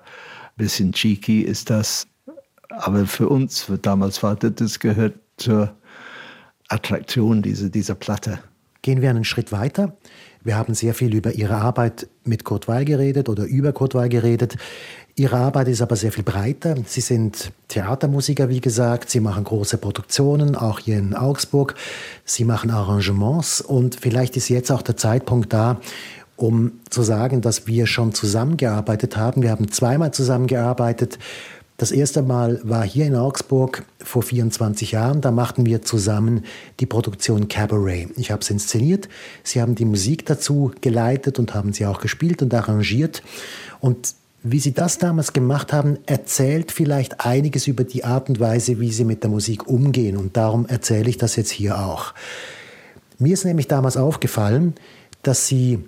[0.55, 2.07] bisschen cheeky ist das.
[2.69, 5.75] Aber für uns, damals war das, das gehört zur
[6.69, 8.39] Attraktion dieser, dieser Platte.
[8.81, 9.97] Gehen wir einen Schritt weiter.
[10.45, 14.09] Wir haben sehr viel über Ihre Arbeit mit Kurt Weil geredet oder über Kurt Weil
[14.09, 14.55] geredet.
[15.15, 16.75] Ihre Arbeit ist aber sehr viel breiter.
[16.85, 19.09] Sie sind Theatermusiker, wie gesagt.
[19.09, 21.73] Sie machen große Produktionen, auch hier in Augsburg.
[22.25, 25.81] Sie machen Arrangements und vielleicht ist jetzt auch der Zeitpunkt da,
[26.35, 29.41] um zu sagen, dass wir schon zusammengearbeitet haben.
[29.41, 31.17] Wir haben zweimal zusammengearbeitet
[31.77, 35.19] das erste Mal war hier in Augsburg vor 24 Jahren.
[35.19, 36.45] Da machten wir zusammen
[36.79, 38.09] die Produktion Cabaret.
[38.15, 39.09] Ich habe es inszeniert.
[39.43, 43.23] Sie haben die Musik dazu geleitet und haben sie auch gespielt und arrangiert.
[43.81, 44.15] Und
[44.47, 48.91] wie Sie das damals gemacht haben, erzählt vielleicht einiges über die Art und Weise, wie
[48.91, 50.17] Sie mit der Musik umgehen.
[50.17, 52.13] Und darum erzähle ich das jetzt hier auch.
[53.17, 54.75] Mir ist nämlich damals aufgefallen,
[55.23, 55.79] dass Sie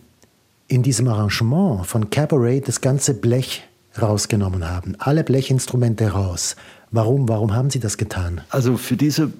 [0.67, 3.67] in diesem Arrangement von Cabaret das ganze Blech
[4.01, 4.95] rausgenommen haben.
[4.99, 6.55] Alle Blechinstrumente raus.
[6.91, 7.27] Warum?
[7.27, 8.41] Warum haben Sie das getan?
[8.49, 9.31] Also für diese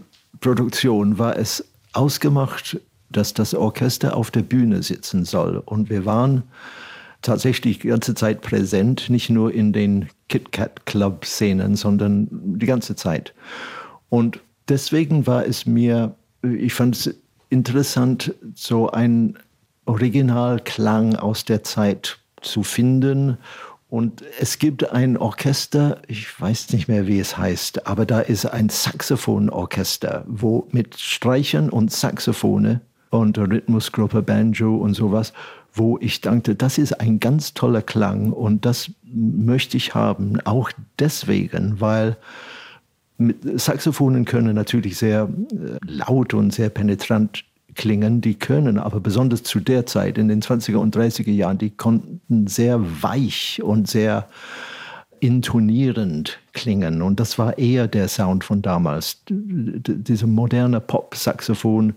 [0.42, 2.80] Produktion war es ausgemacht,
[3.10, 5.58] dass das Orchester auf der Bühne sitzen soll.
[5.66, 6.44] Und wir waren
[7.22, 12.66] tatsächlich die ganze Zeit präsent, nicht nur in den Kit Kat Club Szenen, sondern die
[12.66, 13.34] ganze Zeit.
[14.10, 17.16] Und deswegen war es mir, ich fand es
[17.50, 19.38] interessant, so ein
[19.86, 23.38] Originalklang aus der Zeit zu finden
[23.90, 28.46] und es gibt ein Orchester, ich weiß nicht mehr, wie es heißt, aber da ist
[28.46, 32.82] ein Saxophonorchester, wo mit Streichern und Saxophone
[33.12, 35.32] und Rhythmusgruppe, Banjo und sowas,
[35.74, 40.42] wo ich dachte, das ist ein ganz toller Klang und das möchte ich haben.
[40.42, 42.18] Auch deswegen, weil
[43.56, 47.46] Saxophonen können natürlich sehr äh, laut und sehr penetrant
[47.78, 51.70] klingen, die können aber besonders zu der Zeit, in den 20er und 30er Jahren, die
[51.70, 54.28] konnten sehr weich und sehr
[55.20, 57.02] intonierend klingen.
[57.02, 59.22] Und das war eher der Sound von damals.
[59.30, 61.94] Dieser moderne Pop-Saxophon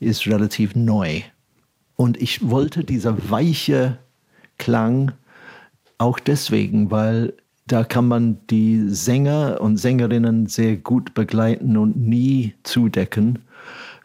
[0.00, 1.20] ist relativ neu.
[1.96, 3.98] Und ich wollte dieser weiche
[4.58, 5.12] Klang
[5.98, 7.34] auch deswegen, weil
[7.66, 13.40] da kann man die Sänger und Sängerinnen sehr gut begleiten und nie zudecken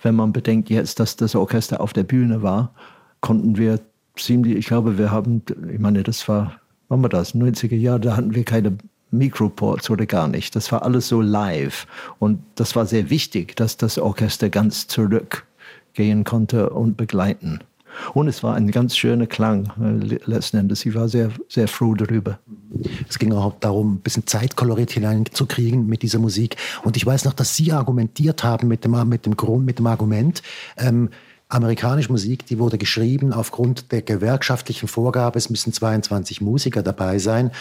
[0.01, 2.73] wenn man bedenkt jetzt, dass das Orchester auf der Bühne war,
[3.21, 3.79] konnten wir
[4.15, 8.17] ziemlich, ich glaube, wir haben, ich meine, das war, wann war das, 90er Jahre, da
[8.17, 8.77] hatten wir keine
[9.11, 10.55] Mikroports oder gar nicht.
[10.55, 11.85] Das war alles so live.
[12.19, 17.59] Und das war sehr wichtig, dass das Orchester ganz zurückgehen konnte und begleiten.
[18.13, 20.85] Und es war ein ganz schöner Klang äh, letzten Endes.
[20.85, 22.39] Ich war sehr, sehr froh darüber.
[23.09, 26.55] Es ging auch darum, ein bisschen Zeitkolorit hineinzukriegen mit dieser Musik.
[26.83, 29.87] Und ich weiß noch, dass Sie argumentiert haben mit dem, mit dem Grund, mit dem
[29.87, 30.41] Argument,
[30.77, 31.09] ähm,
[31.51, 37.51] amerikanische Musik, die wurde geschrieben aufgrund der gewerkschaftlichen Vorgabe, es müssen 22 Musiker dabei sein.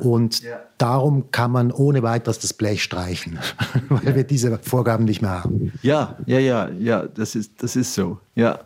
[0.00, 0.60] Und ja.
[0.76, 3.38] darum kann man ohne weiteres das Blech streichen,
[3.88, 5.72] weil wir diese Vorgaben nicht mehr haben.
[5.82, 8.60] Ja, ja, ja, ja, das ist, das ist so, ja.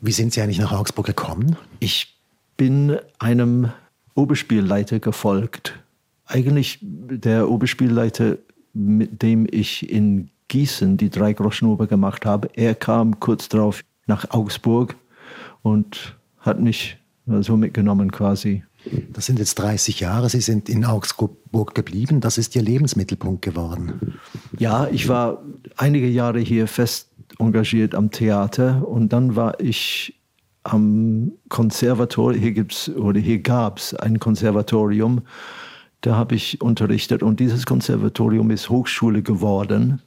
[0.00, 1.56] Wie sind Sie eigentlich nach Augsburg gekommen?
[1.80, 2.18] Ich
[2.58, 3.72] bin einem
[4.14, 5.78] Oberspielleiter gefolgt.
[6.26, 8.36] Eigentlich der Oberspielleiter,
[8.74, 12.48] mit dem ich in Gießen die drei Groschenoper gemacht habe.
[12.54, 14.96] Er kam kurz darauf nach Augsburg
[15.62, 18.64] und hat mich so mitgenommen quasi.
[19.10, 20.28] Das sind jetzt 30 Jahre.
[20.28, 22.20] Sie sind in Augsburg geblieben.
[22.20, 24.18] Das ist Ihr Lebensmittelpunkt geworden.
[24.58, 25.42] Ja, ich war
[25.76, 30.20] einige Jahre hier fest engagiert am Theater und dann war ich
[30.64, 35.22] am Konservatorium, hier gibt's oder hier gab es ein Konservatorium,
[36.00, 40.02] da habe ich unterrichtet und dieses Konservatorium ist Hochschule geworden.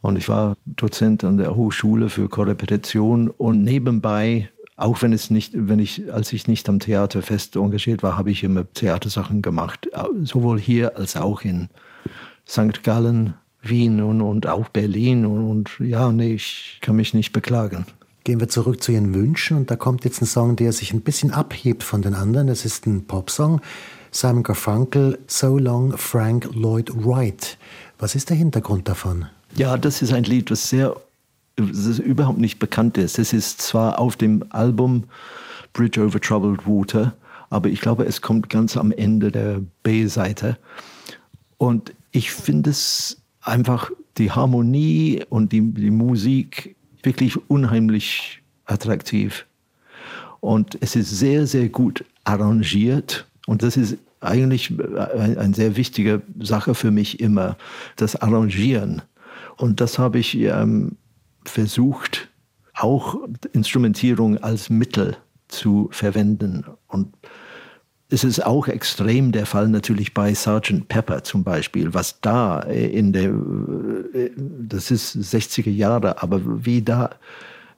[0.00, 5.52] Und ich war Dozent an der Hochschule für Korrepetition und nebenbei auch wenn es nicht,
[5.54, 9.88] wenn ich, als ich nicht am Theater fest engagiert war, habe ich immer Theatersachen gemacht,
[10.22, 11.70] sowohl hier als auch in
[12.46, 12.82] St.
[12.82, 17.86] Gallen, Wien und, und auch Berlin und, und ja, nee, ich kann mich nicht beklagen.
[18.24, 21.00] Gehen wir zurück zu Ihren Wünschen und da kommt jetzt ein Song, der sich ein
[21.00, 22.48] bisschen abhebt von den anderen.
[22.48, 23.60] Das ist ein Popsong.
[24.10, 27.56] Simon Garfunkel, So Long Frank Lloyd Wright.
[27.98, 29.26] Was ist der Hintergrund davon?
[29.56, 30.94] Ja, das ist ein Lied, was sehr
[31.56, 33.18] das überhaupt nicht bekannt ist.
[33.18, 35.04] Es ist zwar auf dem Album
[35.72, 37.14] Bridge over Troubled Water,
[37.48, 40.58] aber ich glaube, es kommt ganz am Ende der B-Seite.
[41.56, 49.46] Und ich finde es einfach die Harmonie und die, die Musik wirklich unheimlich attraktiv.
[50.40, 53.26] Und es ist sehr, sehr gut arrangiert.
[53.46, 57.56] Und das ist eigentlich eine ein sehr wichtige Sache für mich immer,
[57.96, 59.00] das Arrangieren.
[59.56, 60.96] Und das habe ich ähm,
[61.44, 62.28] versucht,
[62.74, 63.16] auch
[63.52, 65.16] Instrumentierung als Mittel
[65.48, 66.64] zu verwenden.
[66.88, 67.14] Und
[68.08, 70.86] es ist auch extrem der Fall natürlich bei Sgt.
[70.88, 73.30] Pepper zum Beispiel, was da in der,
[74.14, 77.10] äh, das ist 60er Jahre, aber wie da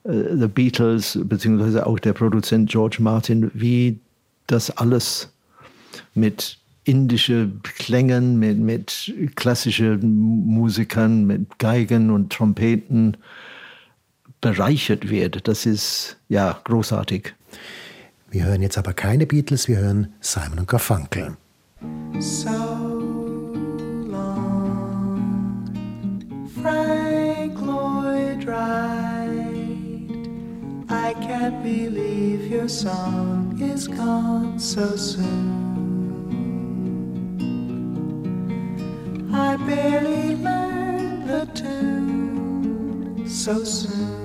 [0.03, 3.99] äh, The Beatles, beziehungsweise auch der Produzent George Martin, wie
[4.47, 5.31] das alles
[6.13, 6.59] mit
[6.89, 9.99] indische Klängen, mit, mit klassischen
[10.45, 13.15] Musikern, mit Geigen und Trompeten
[14.41, 15.47] bereichert wird.
[15.47, 17.35] Das ist ja großartig.
[18.31, 21.37] Wir hören jetzt aber keine Beatles, wir hören Simon und Garfunkel.
[22.19, 22.49] So
[24.07, 25.69] long,
[26.61, 29.29] Frank Lloyd Wright,
[30.89, 35.68] I can't believe your song is gone so soon.
[39.41, 44.19] I barely learned the tune so soon.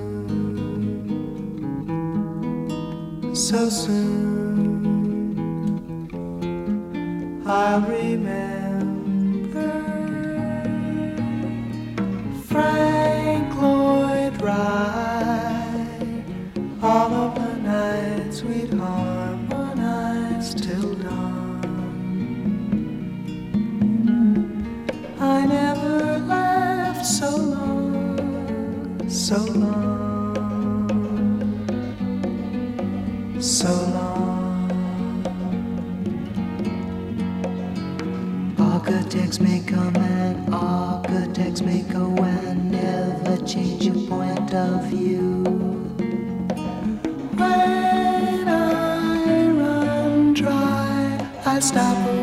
[3.33, 4.15] so soon.
[7.45, 8.54] I'll remember
[29.31, 30.61] long, so long.
[33.41, 34.71] so long.
[38.59, 45.43] Architects may come and architects may go and never change your point of view.
[47.35, 52.14] When I run dry, I stop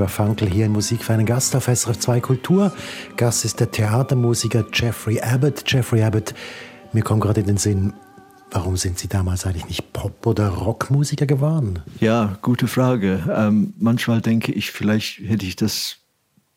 [0.00, 2.72] Garfunkel hier in Musik für einen Gast auf SRF 2 Kultur.
[3.18, 5.62] Gast ist der Theatermusiker Jeffrey Abbott.
[5.66, 6.32] Jeffrey Abbott,
[6.94, 7.92] mir kommt gerade in den Sinn,
[8.50, 11.80] warum sind Sie damals eigentlich nicht Pop- oder Rockmusiker geworden?
[12.00, 13.22] Ja, gute Frage.
[13.30, 15.98] Ähm, manchmal denke ich, vielleicht hätte ich das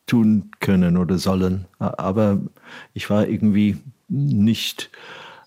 [0.06, 1.66] tun können oder sollen.
[1.78, 2.38] Aber
[2.94, 3.76] ich war irgendwie
[4.08, 4.90] nicht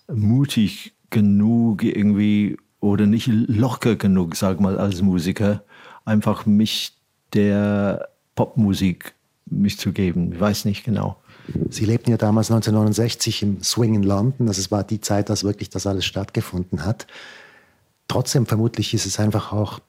[0.06, 5.64] mutig genug irgendwie oder nicht locker genug, sag mal, als Musiker.
[6.04, 6.97] einfach mich
[7.34, 9.14] der Popmusik
[9.46, 10.32] mich zu geben.
[10.32, 11.16] Ich weiß nicht genau.
[11.70, 14.46] Sie lebten ja damals 1969 im Swing in London.
[14.46, 17.06] Das war die Zeit, dass wirklich das alles stattgefunden hat.
[18.06, 19.80] Trotzdem vermutlich ist es einfach auch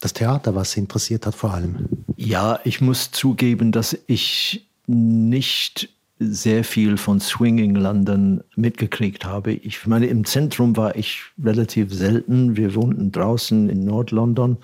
[0.00, 1.88] das Theater, was Sie interessiert hat vor allem.
[2.16, 9.52] Ja, ich muss zugeben, dass ich nicht sehr viel von Swinging London mitgekriegt habe.
[9.52, 12.56] Ich meine, im Zentrum war ich relativ selten.
[12.56, 14.56] Wir wohnten draußen in Nord-London.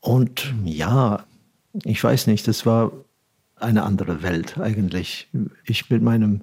[0.00, 1.24] Und ja,
[1.82, 2.92] ich weiß nicht, das war
[3.56, 5.28] eine andere Welt eigentlich.
[5.64, 6.42] Ich mit meinem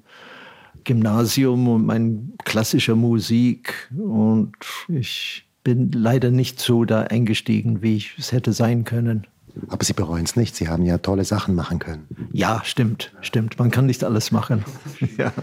[0.84, 4.56] Gymnasium und meiner klassischer Musik und
[4.88, 9.28] ich bin leider nicht so da eingestiegen, wie ich es hätte sein können.
[9.68, 10.56] Aber Sie bereuen es nicht.
[10.56, 12.08] Sie haben ja tolle Sachen machen können.
[12.32, 13.60] Ja, stimmt, stimmt.
[13.60, 14.64] Man kann nicht alles machen.
[15.18, 15.34] ja.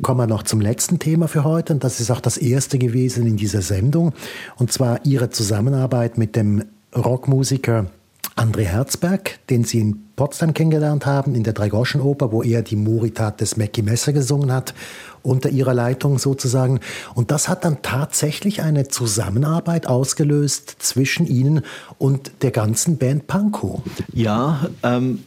[0.00, 1.74] Kommen wir noch zum letzten Thema für heute.
[1.74, 4.14] Und das ist auch das erste gewesen in dieser Sendung.
[4.56, 6.64] Und zwar Ihre Zusammenarbeit mit dem
[6.96, 7.90] Rockmusiker
[8.38, 13.40] André Herzberg, den Sie in Potsdam kennengelernt haben, in der Dreigoschenoper, wo er die Moritat
[13.40, 14.74] des Mackie Messer gesungen hat,
[15.24, 16.78] unter ihrer Leitung sozusagen.
[17.16, 21.62] Und das hat dann tatsächlich eine Zusammenarbeit ausgelöst zwischen Ihnen
[21.98, 23.82] und der ganzen Band Pankow.
[24.12, 25.24] Ja, ähm,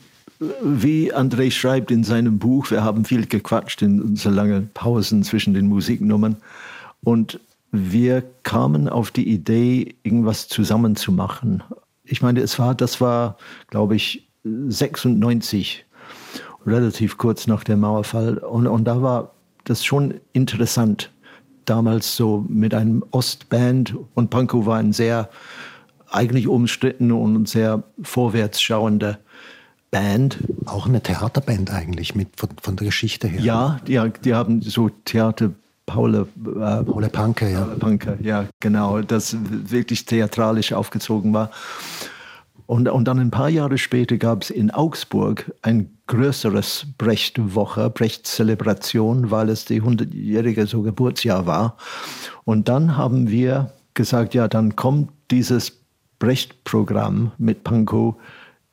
[0.64, 5.53] wie André schreibt in seinem Buch, wir haben viel gequatscht in so lange Pausen zwischen
[5.53, 6.38] den Musiknummern.
[7.03, 7.41] Und
[7.74, 11.62] wir kamen auf die Idee, irgendwas zusammen zu machen
[12.12, 13.38] ich meine, es war, das war,
[13.68, 15.86] glaube ich, 96,
[16.66, 18.38] relativ kurz nach dem Mauerfall.
[18.38, 19.34] Und, und da war
[19.64, 21.12] das schon interessant,
[21.66, 23.95] damals so mit einem Ostband.
[24.14, 25.30] Und Pankow war ein sehr
[26.09, 29.20] eigentlich umstritten und sehr vorwärtsschauender
[29.89, 30.39] Band.
[30.66, 33.41] Auch eine Theaterband eigentlich mit, von, von der Geschichte her.
[33.41, 35.51] Ja, die, die haben so Theater
[35.86, 37.62] Paule, äh, Paule Panke, ja.
[37.62, 41.52] Paule Panke, ja, genau, das wirklich theatralisch aufgezogen war.
[42.72, 49.30] Und, und dann ein paar Jahre später gab es in Augsburg ein größeres Brecht-Woche, Brecht-Zelebration,
[49.30, 51.76] weil es die 100-jährige so Geburtsjahr war.
[52.46, 55.82] Und dann haben wir gesagt, ja, dann kommt dieses
[56.20, 58.16] Brecht-Programm mit Pankow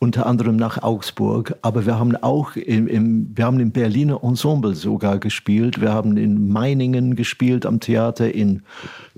[0.01, 4.74] unter anderem nach Augsburg, aber wir haben auch im, im, wir haben im Berliner Ensemble
[4.74, 5.80] sogar gespielt.
[5.80, 8.62] Wir haben in Meiningen gespielt am Theater, in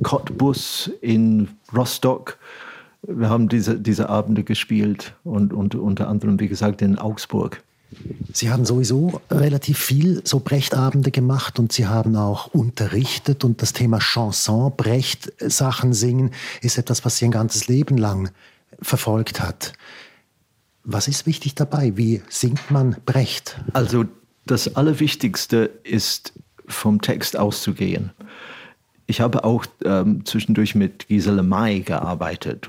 [0.02, 2.38] Cottbus, in Rostock.
[3.02, 7.62] Wir haben diese, diese Abende gespielt und, und unter anderem, wie gesagt, in Augsburg.
[8.32, 13.72] Sie haben sowieso relativ viel so Brechtabende gemacht und Sie haben auch unterrichtet und das
[13.72, 16.30] Thema Chanson, Brecht, Sachen singen,
[16.62, 18.30] ist etwas, was Sie ein ganzes Leben lang
[18.80, 19.72] verfolgt hat.
[20.84, 21.96] Was ist wichtig dabei?
[21.96, 23.60] Wie singt man Brecht?
[23.72, 24.04] Also
[24.46, 26.32] das Allerwichtigste ist,
[26.66, 28.10] vom Text auszugehen.
[29.06, 32.68] Ich habe auch ähm, zwischendurch mit Gisele May gearbeitet,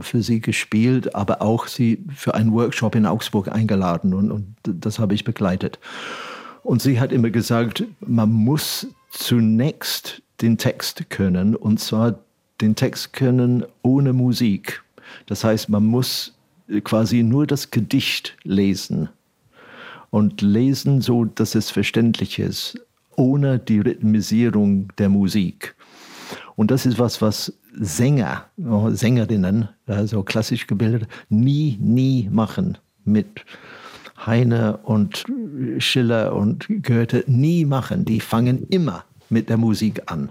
[0.00, 4.98] für sie gespielt, aber auch sie für einen Workshop in Augsburg eingeladen und, und das
[4.98, 5.78] habe ich begleitet.
[6.62, 12.18] Und sie hat immer gesagt, man muss zunächst den Text können und zwar
[12.60, 14.82] den Text können ohne Musik.
[15.26, 16.33] Das heißt, man muss
[16.82, 19.08] quasi nur das Gedicht lesen
[20.10, 22.78] und lesen so, dass es verständlich ist,
[23.16, 25.74] ohne die Rhythmisierung der Musik.
[26.56, 33.44] Und das ist was, was Sänger, Sängerinnen, also klassisch gebildet, nie, nie machen mit
[34.24, 35.24] Heine und
[35.78, 38.04] Schiller und Goethe, nie machen.
[38.04, 40.30] Die fangen immer mit der Musik an.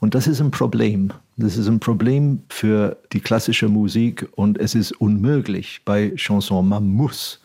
[0.00, 1.12] Und das ist ein Problem.
[1.36, 6.68] Das ist ein Problem für die klassische Musik und es ist unmöglich bei Chanson.
[6.68, 7.40] Man muss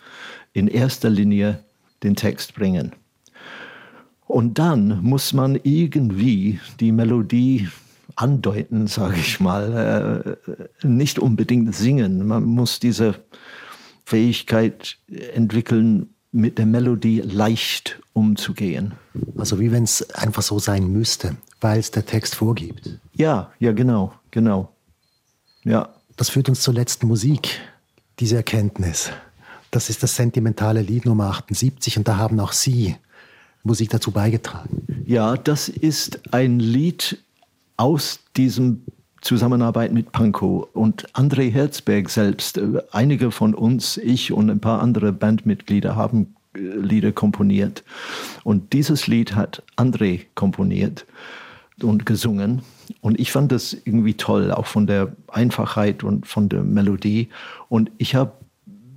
[0.54, 1.64] in erster Linie
[2.04, 2.92] den Text bringen.
[4.26, 7.70] Und dann muss man irgendwie die Melodie
[8.16, 10.38] andeuten, sage ich mal,
[10.84, 12.28] äh, nicht unbedingt singen.
[12.28, 13.16] Man muss diese
[14.04, 14.98] Fähigkeit
[15.34, 18.94] entwickeln, mit der Melodie leicht umzugehen.
[19.38, 23.00] Also wie wenn es einfach so sein müsste, weil es der Text vorgibt.
[23.14, 24.72] Ja, ja, genau, genau.
[25.64, 25.90] Ja.
[26.16, 27.60] Das führt uns zur letzten Musik,
[28.20, 29.12] diese Erkenntnis.
[29.70, 32.96] Das ist das sentimentale Lied Nummer 78 und da haben auch Sie
[33.64, 35.04] Musik dazu beigetragen.
[35.06, 37.22] Ja, das ist ein Lied
[37.76, 38.82] aus diesem
[39.22, 42.60] Zusammenarbeit mit Pankow und André Herzberg selbst.
[42.92, 47.84] Einige von uns, ich und ein paar andere Bandmitglieder haben äh, Lieder komponiert.
[48.44, 51.06] Und dieses Lied hat André komponiert
[51.82, 52.62] und gesungen.
[53.02, 57.30] Und ich fand das irgendwie toll, auch von der Einfachheit und von der Melodie.
[57.70, 58.34] Und ich habe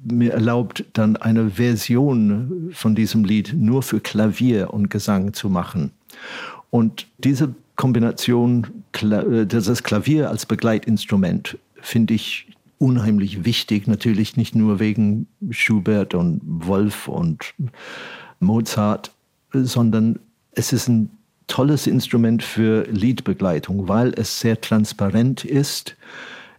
[0.04, 5.92] mir erlaubt, dann eine Version von diesem Lied nur für Klavier und Gesang zu machen.
[6.70, 8.66] Und diese Kombination,
[9.02, 12.46] äh, das Klavier als Begleitinstrument, finde ich
[12.78, 17.54] unheimlich wichtig, natürlich nicht nur wegen Schubert und Wolf und
[18.38, 19.12] Mozart,
[19.52, 20.18] sondern
[20.52, 21.10] es ist ein
[21.50, 25.96] tolles Instrument für Liedbegleitung, weil es sehr transparent ist.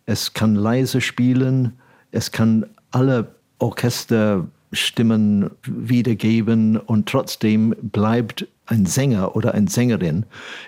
[0.05, 1.73] Es kann leise spielen,
[2.11, 3.27] es kann alle
[3.59, 10.25] Orchesterstimmen wiedergeben und trotzdem bleibt ein Sänger oder eine Sängerin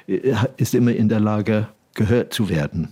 [0.07, 2.89] äh, ist immer in der Lage, gehört zu werden.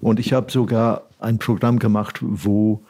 [0.00, 2.82] Und ich habe sogar ein Programm gemacht, wo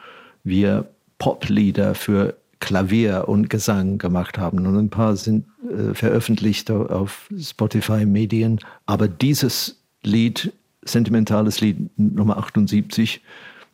[0.44, 0.86] wir
[1.18, 4.64] Poplieder für Klavier und Gesang gemacht haben.
[4.66, 8.60] Und ein paar sind äh, veröffentlicht auf Spotify-Medien.
[8.86, 10.52] Aber dieses Lied,
[10.84, 13.20] sentimentales Lied Nummer 78,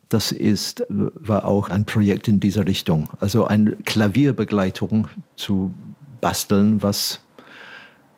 [0.09, 3.09] das ist, war auch ein Projekt in dieser Richtung.
[3.19, 5.73] Also eine Klavierbegleitung zu
[6.19, 7.21] basteln, was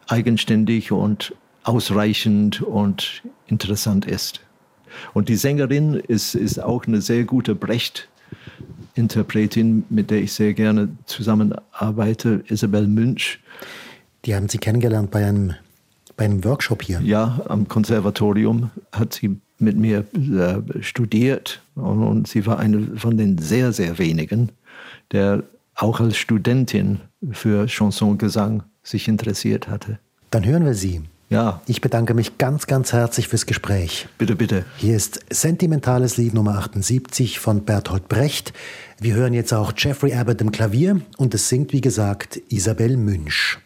[0.07, 4.41] eigenständig und ausreichend und interessant ist.
[5.13, 7.55] Und die Sängerin ist, ist auch eine sehr gute
[8.92, 13.39] Brecht-Interpretin, mit der ich sehr gerne zusammenarbeite, Isabel Münch.
[14.26, 15.54] Die haben Sie kennengelernt bei einem,
[16.18, 17.02] bei einem Workshop hier?
[17.02, 23.18] Ja, am Konservatorium hat sie mit mir äh, studiert und, und sie war eine von
[23.18, 24.50] den sehr, sehr wenigen,
[25.12, 25.44] der
[25.76, 27.00] auch als Studentin
[27.32, 30.00] für Chansongesang sich interessiert hatte.
[30.32, 31.02] Dann hören wir sie.
[31.32, 31.62] Ja.
[31.66, 34.10] Ich bedanke mich ganz, ganz herzlich fürs Gespräch.
[34.18, 34.66] Bitte, bitte.
[34.76, 38.52] Hier ist Sentimentales Lied Nummer 78 von Bertolt Brecht.
[39.00, 43.60] Wir hören jetzt auch Jeffrey Abbott im Klavier und es singt, wie gesagt, Isabel Münch.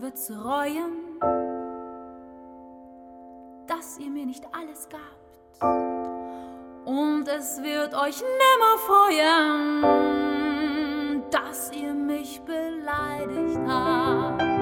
[0.00, 1.18] Wird's reuen,
[3.66, 5.62] dass ihr mir nicht alles gabt.
[6.84, 9.82] Und es wird euch nimmer freuen,
[11.30, 14.55] dass ihr mich beleidigt habt.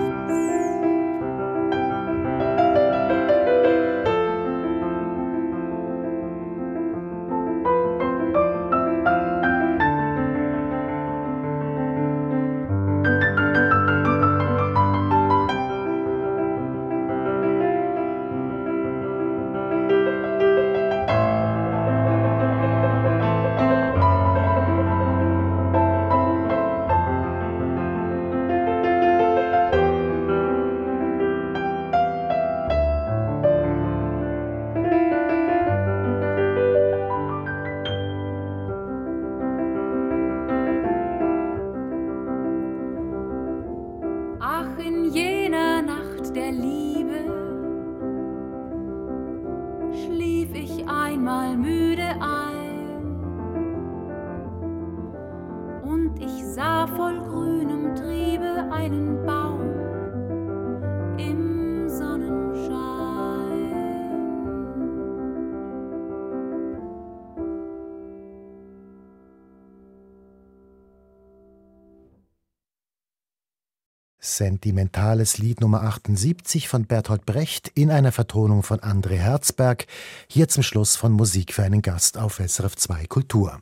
[74.36, 79.86] Sentimentales Lied Nummer 78 von Bertolt Brecht in einer Vertonung von André Herzberg,
[80.26, 83.60] hier zum Schluss von Musik für einen Gast auf SRF 2 Kultur.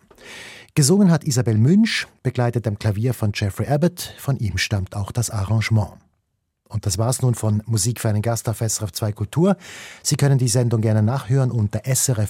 [0.74, 5.28] Gesungen hat Isabel Münch, begleitet am Klavier von Jeffrey Abbott, von ihm stammt auch das
[5.28, 5.92] Arrangement.
[6.70, 9.58] Und das war's nun von Musik für einen Gast auf SRF 2 Kultur.
[10.02, 12.22] Sie können die Sendung gerne nachhören unter srf.ch-audio.